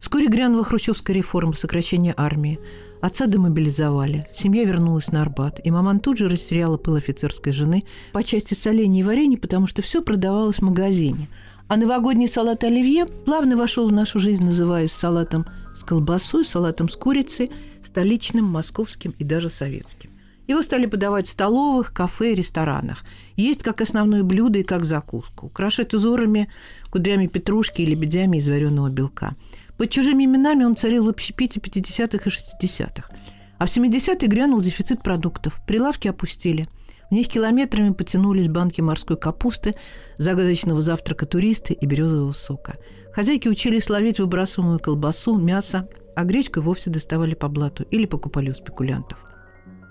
Вскоре 0.00 0.26
грянула 0.26 0.64
хрущевская 0.64 1.14
реформа 1.14 1.52
сокращения 1.52 2.14
армии. 2.16 2.58
Отца 3.00 3.26
демобилизовали, 3.26 4.26
семья 4.30 4.64
вернулась 4.64 5.10
на 5.10 5.22
Арбат, 5.22 5.58
и 5.64 5.70
маман 5.70 6.00
тут 6.00 6.18
же 6.18 6.28
растеряла 6.28 6.76
пыл 6.76 6.96
офицерской 6.96 7.52
жены 7.52 7.84
по 8.12 8.22
части 8.22 8.52
солений 8.52 9.00
и 9.00 9.02
варенья, 9.02 9.38
потому 9.38 9.66
что 9.66 9.80
все 9.80 10.02
продавалось 10.02 10.56
в 10.56 10.62
магазине. 10.62 11.28
А 11.68 11.76
новогодний 11.76 12.28
салат 12.28 12.62
оливье 12.62 13.06
плавно 13.06 13.56
вошел 13.56 13.88
в 13.88 13.92
нашу 13.92 14.18
жизнь, 14.18 14.44
называясь 14.44 14.92
салатом 14.92 15.46
с 15.74 15.82
колбасой, 15.82 16.44
салатом 16.44 16.90
с 16.90 16.96
курицей, 16.96 17.50
столичным, 17.82 18.44
московским 18.44 19.14
и 19.18 19.24
даже 19.24 19.48
советским. 19.48 20.10
Его 20.46 20.60
стали 20.60 20.84
подавать 20.84 21.26
в 21.26 21.30
столовых, 21.30 21.94
кафе, 21.94 22.34
ресторанах. 22.34 23.04
Есть 23.36 23.62
как 23.62 23.80
основное 23.80 24.24
блюдо 24.24 24.58
и 24.58 24.64
как 24.64 24.84
закуску. 24.84 25.46
Украшать 25.46 25.94
узорами, 25.94 26.50
кудрями 26.90 27.28
петрушки 27.28 27.80
и 27.80 27.86
лебедями 27.86 28.38
из 28.38 28.48
вареного 28.48 28.90
белка– 28.90 29.36
под 29.80 29.88
чужими 29.88 30.24
именами 30.24 30.64
он 30.64 30.76
царил 30.76 31.06
в 31.06 31.08
общепите 31.08 31.58
50-х 31.58 32.28
и 32.28 32.66
60-х. 32.66 33.10
А 33.56 33.64
в 33.64 33.68
70-е 33.70 34.28
грянул 34.28 34.60
дефицит 34.60 35.02
продуктов. 35.02 35.58
Прилавки 35.66 36.06
опустили. 36.06 36.68
В 37.08 37.14
них 37.14 37.28
километрами 37.28 37.94
потянулись 37.94 38.48
банки 38.48 38.82
морской 38.82 39.16
капусты, 39.16 39.74
загадочного 40.18 40.82
завтрака 40.82 41.24
туристы 41.24 41.72
и 41.72 41.86
березового 41.86 42.32
сока. 42.32 42.74
Хозяйки 43.14 43.48
учились 43.48 43.88
ловить 43.88 44.20
выбрасываемую 44.20 44.80
колбасу, 44.80 45.38
мясо, 45.38 45.88
а 46.14 46.24
гречкой 46.24 46.62
вовсе 46.62 46.90
доставали 46.90 47.32
по 47.32 47.48
блату 47.48 47.84
или 47.84 48.04
покупали 48.04 48.50
у 48.50 48.54
спекулянтов. 48.54 49.18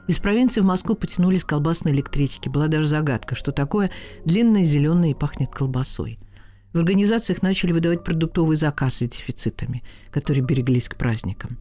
Из 0.08 0.20
провинции 0.20 0.62
в 0.62 0.66
Москву 0.66 0.94
потянулись 0.94 1.44
колбасные 1.44 1.96
электрички. 1.96 2.48
Была 2.48 2.68
даже 2.68 2.88
загадка, 2.88 3.34
что 3.34 3.52
такое 3.52 3.90
длинное, 4.24 4.66
зеленое 4.66 5.14
и 5.14 5.16
пахнет 5.16 5.50
колбасой– 5.50 6.20
в 6.74 6.78
организациях 6.78 7.42
начали 7.42 7.72
выдавать 7.72 8.04
продуктовые 8.04 8.58
заказы 8.58 9.06
с 9.06 9.10
дефицитами, 9.10 9.84
которые 10.12 10.44
береглись 10.44 10.88
к 10.88 10.96
праздникам. 10.96 11.58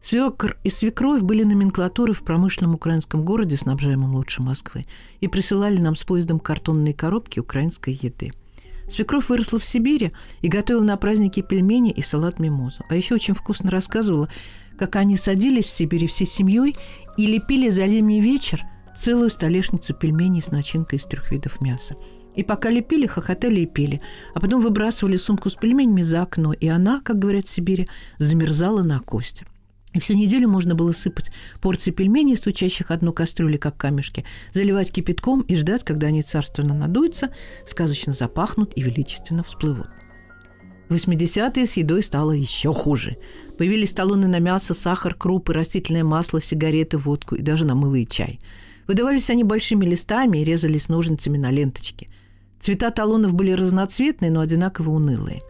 Свекр 0.00 0.56
и 0.62 0.70
свекровь 0.70 1.22
были 1.22 1.42
номенклатуры 1.42 2.12
в 2.12 2.22
промышленном 2.22 2.74
украинском 2.74 3.24
городе, 3.24 3.56
снабжаемом 3.56 4.14
лучше 4.14 4.42
Москвы, 4.42 4.84
и 5.20 5.28
присылали 5.28 5.78
нам 5.78 5.96
с 5.96 6.04
поездом 6.04 6.38
картонные 6.38 6.94
коробки 6.94 7.40
украинской 7.40 7.98
еды. 8.00 8.30
Свекровь 8.88 9.28
выросла 9.28 9.58
в 9.58 9.64
Сибири 9.64 10.12
и 10.40 10.48
готовила 10.48 10.84
на 10.84 10.96
праздники 10.96 11.42
пельмени 11.42 11.90
и 11.90 12.00
салат 12.00 12.38
мимозу. 12.38 12.84
А 12.88 12.94
еще 12.94 13.16
очень 13.16 13.34
вкусно 13.34 13.70
рассказывала, 13.70 14.28
как 14.78 14.96
они 14.96 15.16
садились 15.16 15.66
в 15.66 15.70
Сибири 15.70 16.06
всей 16.06 16.26
семьей 16.26 16.74
и 17.16 17.26
лепили 17.26 17.68
за 17.68 17.86
зимний 17.86 18.20
вечер 18.20 18.62
целую 18.96 19.28
столешницу 19.30 19.94
пельменей 19.94 20.40
с 20.40 20.50
начинкой 20.50 20.98
из 20.98 21.04
трех 21.04 21.30
видов 21.30 21.60
мяса– 21.60 21.96
и 22.38 22.44
пока 22.44 22.70
лепили, 22.70 23.06
хохотали 23.06 23.60
и 23.60 23.66
пели. 23.66 24.00
А 24.32 24.38
потом 24.38 24.60
выбрасывали 24.60 25.16
сумку 25.16 25.50
с 25.50 25.54
пельменями 25.54 26.02
за 26.02 26.22
окно, 26.22 26.52
и 26.52 26.68
она, 26.68 27.00
как 27.00 27.18
говорят 27.18 27.46
в 27.46 27.50
Сибири, 27.50 27.88
замерзала 28.18 28.84
на 28.84 29.00
кости. 29.00 29.44
И 29.92 29.98
всю 29.98 30.14
неделю 30.14 30.48
можно 30.48 30.76
было 30.76 30.92
сыпать 30.92 31.32
порции 31.60 31.90
пельменей, 31.90 32.36
стучащих 32.36 32.92
одну 32.92 33.12
кастрюлю, 33.12 33.58
как 33.58 33.76
камешки, 33.76 34.24
заливать 34.54 34.92
кипятком 34.92 35.40
и 35.40 35.56
ждать, 35.56 35.82
когда 35.82 36.06
они 36.06 36.22
царственно 36.22 36.74
надуются, 36.74 37.34
сказочно 37.66 38.12
запахнут 38.12 38.72
и 38.76 38.82
величественно 38.82 39.42
всплывут. 39.42 39.88
В 40.88 40.94
80-е 40.94 41.66
с 41.66 41.76
едой 41.76 42.04
стало 42.04 42.30
еще 42.30 42.72
хуже. 42.72 43.16
Появились 43.58 43.92
талоны 43.92 44.28
на 44.28 44.38
мясо, 44.38 44.74
сахар, 44.74 45.14
крупы, 45.14 45.52
растительное 45.52 46.04
масло, 46.04 46.40
сигареты, 46.40 46.98
водку 46.98 47.34
и 47.34 47.42
даже 47.42 47.64
на 47.64 47.74
мыло 47.74 47.96
и 47.96 48.06
чай. 48.06 48.38
Выдавались 48.86 49.28
они 49.28 49.42
большими 49.42 49.84
листами 49.84 50.38
и 50.38 50.44
резались 50.44 50.88
ножницами 50.88 51.36
на 51.36 51.50
ленточке– 51.50 52.06
Цвета 52.60 52.90
талонов 52.90 53.34
были 53.34 53.52
разноцветные, 53.52 54.30
но 54.30 54.40
одинаково 54.40 54.90
унылые. 54.90 55.40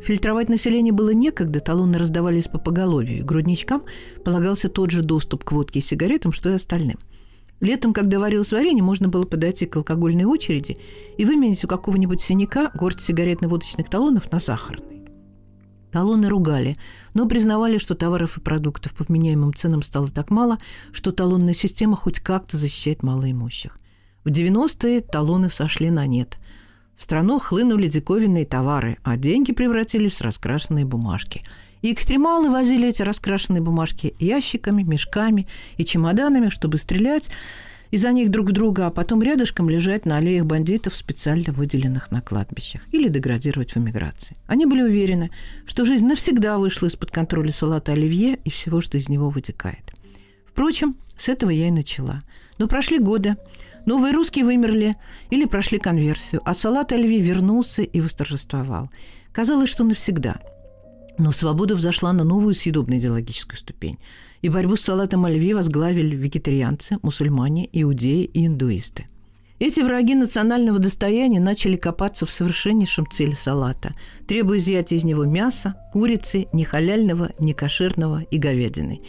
Фильтровать 0.00 0.48
население 0.48 0.92
было 0.92 1.10
некогда, 1.10 1.60
талоны 1.60 1.98
раздавались 1.98 2.48
по 2.48 2.58
поголовью, 2.58 3.18
и 3.18 3.22
грудничкам 3.22 3.82
полагался 4.24 4.68
тот 4.68 4.90
же 4.90 5.02
доступ 5.02 5.44
к 5.44 5.52
водке 5.52 5.78
и 5.78 5.82
сигаретам, 5.82 6.32
что 6.32 6.50
и 6.50 6.54
остальным. 6.54 6.98
Летом, 7.60 7.94
когда 7.94 8.18
варилось 8.18 8.52
варенье, 8.52 8.82
можно 8.82 9.08
было 9.08 9.24
подойти 9.24 9.64
к 9.64 9.76
алкогольной 9.76 10.24
очереди 10.24 10.76
и 11.16 11.24
выменить 11.24 11.64
у 11.64 11.68
какого-нибудь 11.68 12.20
синяка 12.20 12.70
горсть 12.74 13.00
сигаретно-водочных 13.00 13.88
талонов 13.88 14.30
на 14.30 14.38
сахарный. 14.38 15.04
Талоны 15.90 16.28
ругали, 16.28 16.76
но 17.14 17.26
признавали, 17.26 17.78
что 17.78 17.94
товаров 17.94 18.36
и 18.36 18.42
продуктов 18.42 18.92
по 18.92 19.04
вменяемым 19.04 19.54
ценам 19.54 19.82
стало 19.82 20.08
так 20.08 20.28
мало, 20.28 20.58
что 20.92 21.12
талонная 21.12 21.54
система 21.54 21.96
хоть 21.96 22.20
как-то 22.20 22.58
защищает 22.58 23.02
малоимущих. 23.02 23.78
В 24.26 24.30
90-е 24.30 25.02
талоны 25.02 25.48
сошли 25.48 25.88
на 25.88 26.04
нет. 26.04 26.38
В 26.98 27.04
страну 27.04 27.38
хлынули 27.38 27.86
диковинные 27.86 28.44
товары, 28.44 28.98
а 29.04 29.16
деньги 29.16 29.52
превратились 29.52 30.14
в 30.14 30.22
раскрашенные 30.22 30.84
бумажки. 30.84 31.44
И 31.80 31.92
экстремалы 31.92 32.50
возили 32.50 32.88
эти 32.88 33.02
раскрашенные 33.02 33.62
бумажки 33.62 34.16
ящиками, 34.18 34.82
мешками 34.82 35.46
и 35.76 35.84
чемоданами, 35.84 36.48
чтобы 36.48 36.78
стрелять 36.78 37.30
из-за 37.92 38.10
них 38.10 38.32
друг 38.32 38.48
в 38.48 38.52
друга, 38.52 38.88
а 38.88 38.90
потом 38.90 39.22
рядышком 39.22 39.70
лежать 39.70 40.06
на 40.06 40.16
аллеях 40.16 40.44
бандитов, 40.44 40.96
специально 40.96 41.52
выделенных 41.52 42.10
на 42.10 42.20
кладбищах, 42.20 42.80
или 42.90 43.06
деградировать 43.06 43.76
в 43.76 43.78
эмиграции. 43.78 44.36
Они 44.48 44.66
были 44.66 44.82
уверены, 44.82 45.30
что 45.66 45.84
жизнь 45.84 46.04
навсегда 46.04 46.58
вышла 46.58 46.88
из-под 46.88 47.12
контроля 47.12 47.52
салата 47.52 47.92
оливье 47.92 48.40
и 48.42 48.50
всего, 48.50 48.80
что 48.80 48.98
из 48.98 49.08
него 49.08 49.30
вытекает. 49.30 49.94
Впрочем, 50.48 50.96
с 51.16 51.28
этого 51.28 51.50
я 51.50 51.68
и 51.68 51.70
начала. 51.70 52.22
Но 52.58 52.66
прошли 52.66 52.98
годы, 52.98 53.36
Новые 53.86 54.12
русские 54.12 54.44
вымерли 54.44 54.96
или 55.30 55.44
прошли 55.44 55.78
конверсию, 55.78 56.42
а 56.44 56.54
салат 56.54 56.92
оливье 56.92 57.20
вернулся 57.20 57.82
и 57.82 58.00
восторжествовал. 58.00 58.90
Казалось, 59.32 59.68
что 59.68 59.84
навсегда. 59.84 60.36
Но 61.18 61.30
свобода 61.30 61.76
взошла 61.76 62.12
на 62.12 62.24
новую 62.24 62.52
съедобную 62.52 62.98
идеологическую 62.98 63.58
ступень. 63.58 63.98
И 64.42 64.48
борьбу 64.48 64.76
с 64.76 64.82
салатом 64.82 65.24
оливье 65.24 65.54
возглавили 65.54 66.14
вегетарианцы, 66.16 66.98
мусульмане, 67.02 67.68
иудеи 67.72 68.24
и 68.24 68.46
индуисты. 68.46 69.06
Эти 69.58 69.80
враги 69.80 70.14
национального 70.14 70.78
достояния 70.78 71.40
начали 71.40 71.76
копаться 71.76 72.26
в 72.26 72.30
совершеннейшем 72.30 73.08
цели 73.08 73.32
салата, 73.32 73.92
требуя 74.28 74.58
изъятия 74.58 74.96
из 74.96 75.04
него 75.04 75.24
мяса, 75.24 75.74
курицы, 75.92 76.46
ни 76.52 76.64
халяльного, 76.64 77.30
ни 77.38 77.52
кошерного 77.52 78.22
и 78.30 78.36
говядины. 78.36 79.00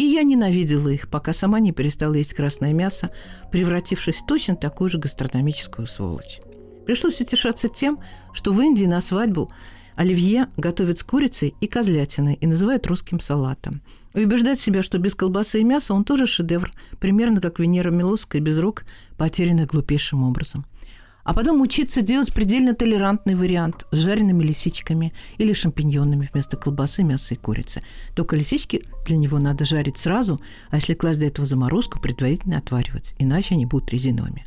И 0.00 0.04
я 0.04 0.22
ненавидела 0.22 0.88
их, 0.88 1.10
пока 1.10 1.34
сама 1.34 1.60
не 1.60 1.72
перестала 1.72 2.14
есть 2.14 2.32
красное 2.32 2.72
мясо, 2.72 3.10
превратившись 3.52 4.14
в 4.16 4.24
точно 4.24 4.56
такую 4.56 4.88
же 4.88 4.96
гастрономическую 4.96 5.86
сволочь. 5.86 6.40
Пришлось 6.86 7.20
утешаться 7.20 7.68
тем, 7.68 7.98
что 8.32 8.50
в 8.54 8.62
Индии 8.62 8.86
на 8.86 9.02
свадьбу 9.02 9.50
оливье 9.96 10.48
готовят 10.56 10.96
с 10.96 11.02
курицей 11.02 11.54
и 11.60 11.66
козлятиной 11.66 12.38
и 12.40 12.46
называют 12.46 12.86
русским 12.86 13.20
салатом. 13.20 13.82
И 14.14 14.24
убеждать 14.24 14.58
себя, 14.58 14.82
что 14.82 14.96
без 14.96 15.14
колбасы 15.14 15.60
и 15.60 15.64
мяса 15.64 15.92
он 15.92 16.04
тоже 16.04 16.24
шедевр, 16.24 16.72
примерно 16.98 17.42
как 17.42 17.58
Венера 17.58 17.90
Милосская 17.90 18.40
без 18.40 18.58
рук, 18.58 18.84
потерянная 19.18 19.66
глупейшим 19.66 20.24
образом– 20.24 20.64
а 21.24 21.34
потом 21.34 21.60
учиться 21.60 22.02
делать 22.02 22.32
предельно 22.32 22.74
толерантный 22.74 23.34
вариант 23.34 23.86
с 23.90 23.96
жареными 23.96 24.42
лисичками 24.42 25.12
или 25.38 25.52
шампиньонами 25.52 26.28
вместо 26.32 26.56
колбасы, 26.56 27.02
мяса 27.02 27.34
и 27.34 27.36
курицы. 27.36 27.82
Только 28.14 28.36
лисички 28.36 28.82
для 29.06 29.16
него 29.16 29.38
надо 29.38 29.64
жарить 29.64 29.98
сразу, 29.98 30.40
а 30.70 30.76
если 30.76 30.94
класть 30.94 31.20
до 31.20 31.26
этого 31.26 31.46
заморозку, 31.46 32.00
предварительно 32.00 32.58
отваривать, 32.58 33.14
иначе 33.18 33.54
они 33.54 33.66
будут 33.66 33.90
резиновыми. 33.90 34.44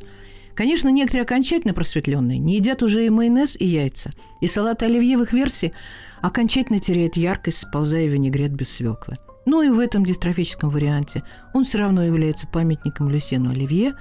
Конечно, 0.54 0.88
некоторые 0.88 1.24
окончательно 1.24 1.74
просветленные 1.74 2.38
не 2.38 2.56
едят 2.56 2.82
уже 2.82 3.06
и 3.06 3.10
майонез, 3.10 3.56
и 3.58 3.66
яйца. 3.66 4.12
И 4.40 4.46
салат 4.46 4.82
оливье 4.82 5.18
в 5.18 5.22
их 5.22 5.32
версии 5.32 5.72
окончательно 6.22 6.78
теряет 6.78 7.16
яркость, 7.16 7.58
сползая 7.58 8.06
в 8.06 8.12
винегрет 8.12 8.52
без 8.52 8.70
свеклы. 8.70 9.18
Но 9.46 9.62
и 9.62 9.68
в 9.68 9.78
этом 9.78 10.04
дистрофическом 10.04 10.70
варианте 10.70 11.22
он 11.52 11.64
все 11.64 11.78
равно 11.78 12.02
является 12.02 12.46
памятником 12.46 13.10
Люсену 13.10 13.50
Оливье, 13.50 13.94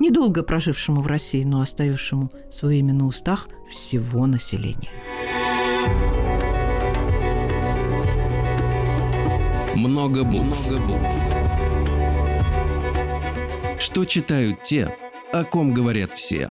недолго 0.00 0.42
прожившему 0.42 1.02
в 1.02 1.06
России, 1.06 1.44
но 1.44 1.60
оставившему 1.60 2.30
свое 2.50 2.80
имя 2.80 2.94
на 2.94 3.06
устах 3.06 3.48
всего 3.68 4.26
населения. 4.26 4.90
Много 9.76 10.24
букв. 10.24 10.68
Много 10.70 10.86
букв. 10.86 11.14
Что 13.78 14.04
читают 14.04 14.62
те, 14.62 14.94
о 15.32 15.44
ком 15.44 15.72
говорят 15.72 16.12
все. 16.12 16.48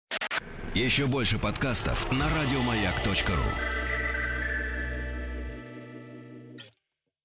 Еще 0.75 1.07
больше 1.07 1.39
подкастов 1.39 2.11
на 2.11 2.25
радиомаяк.ру 2.29 3.76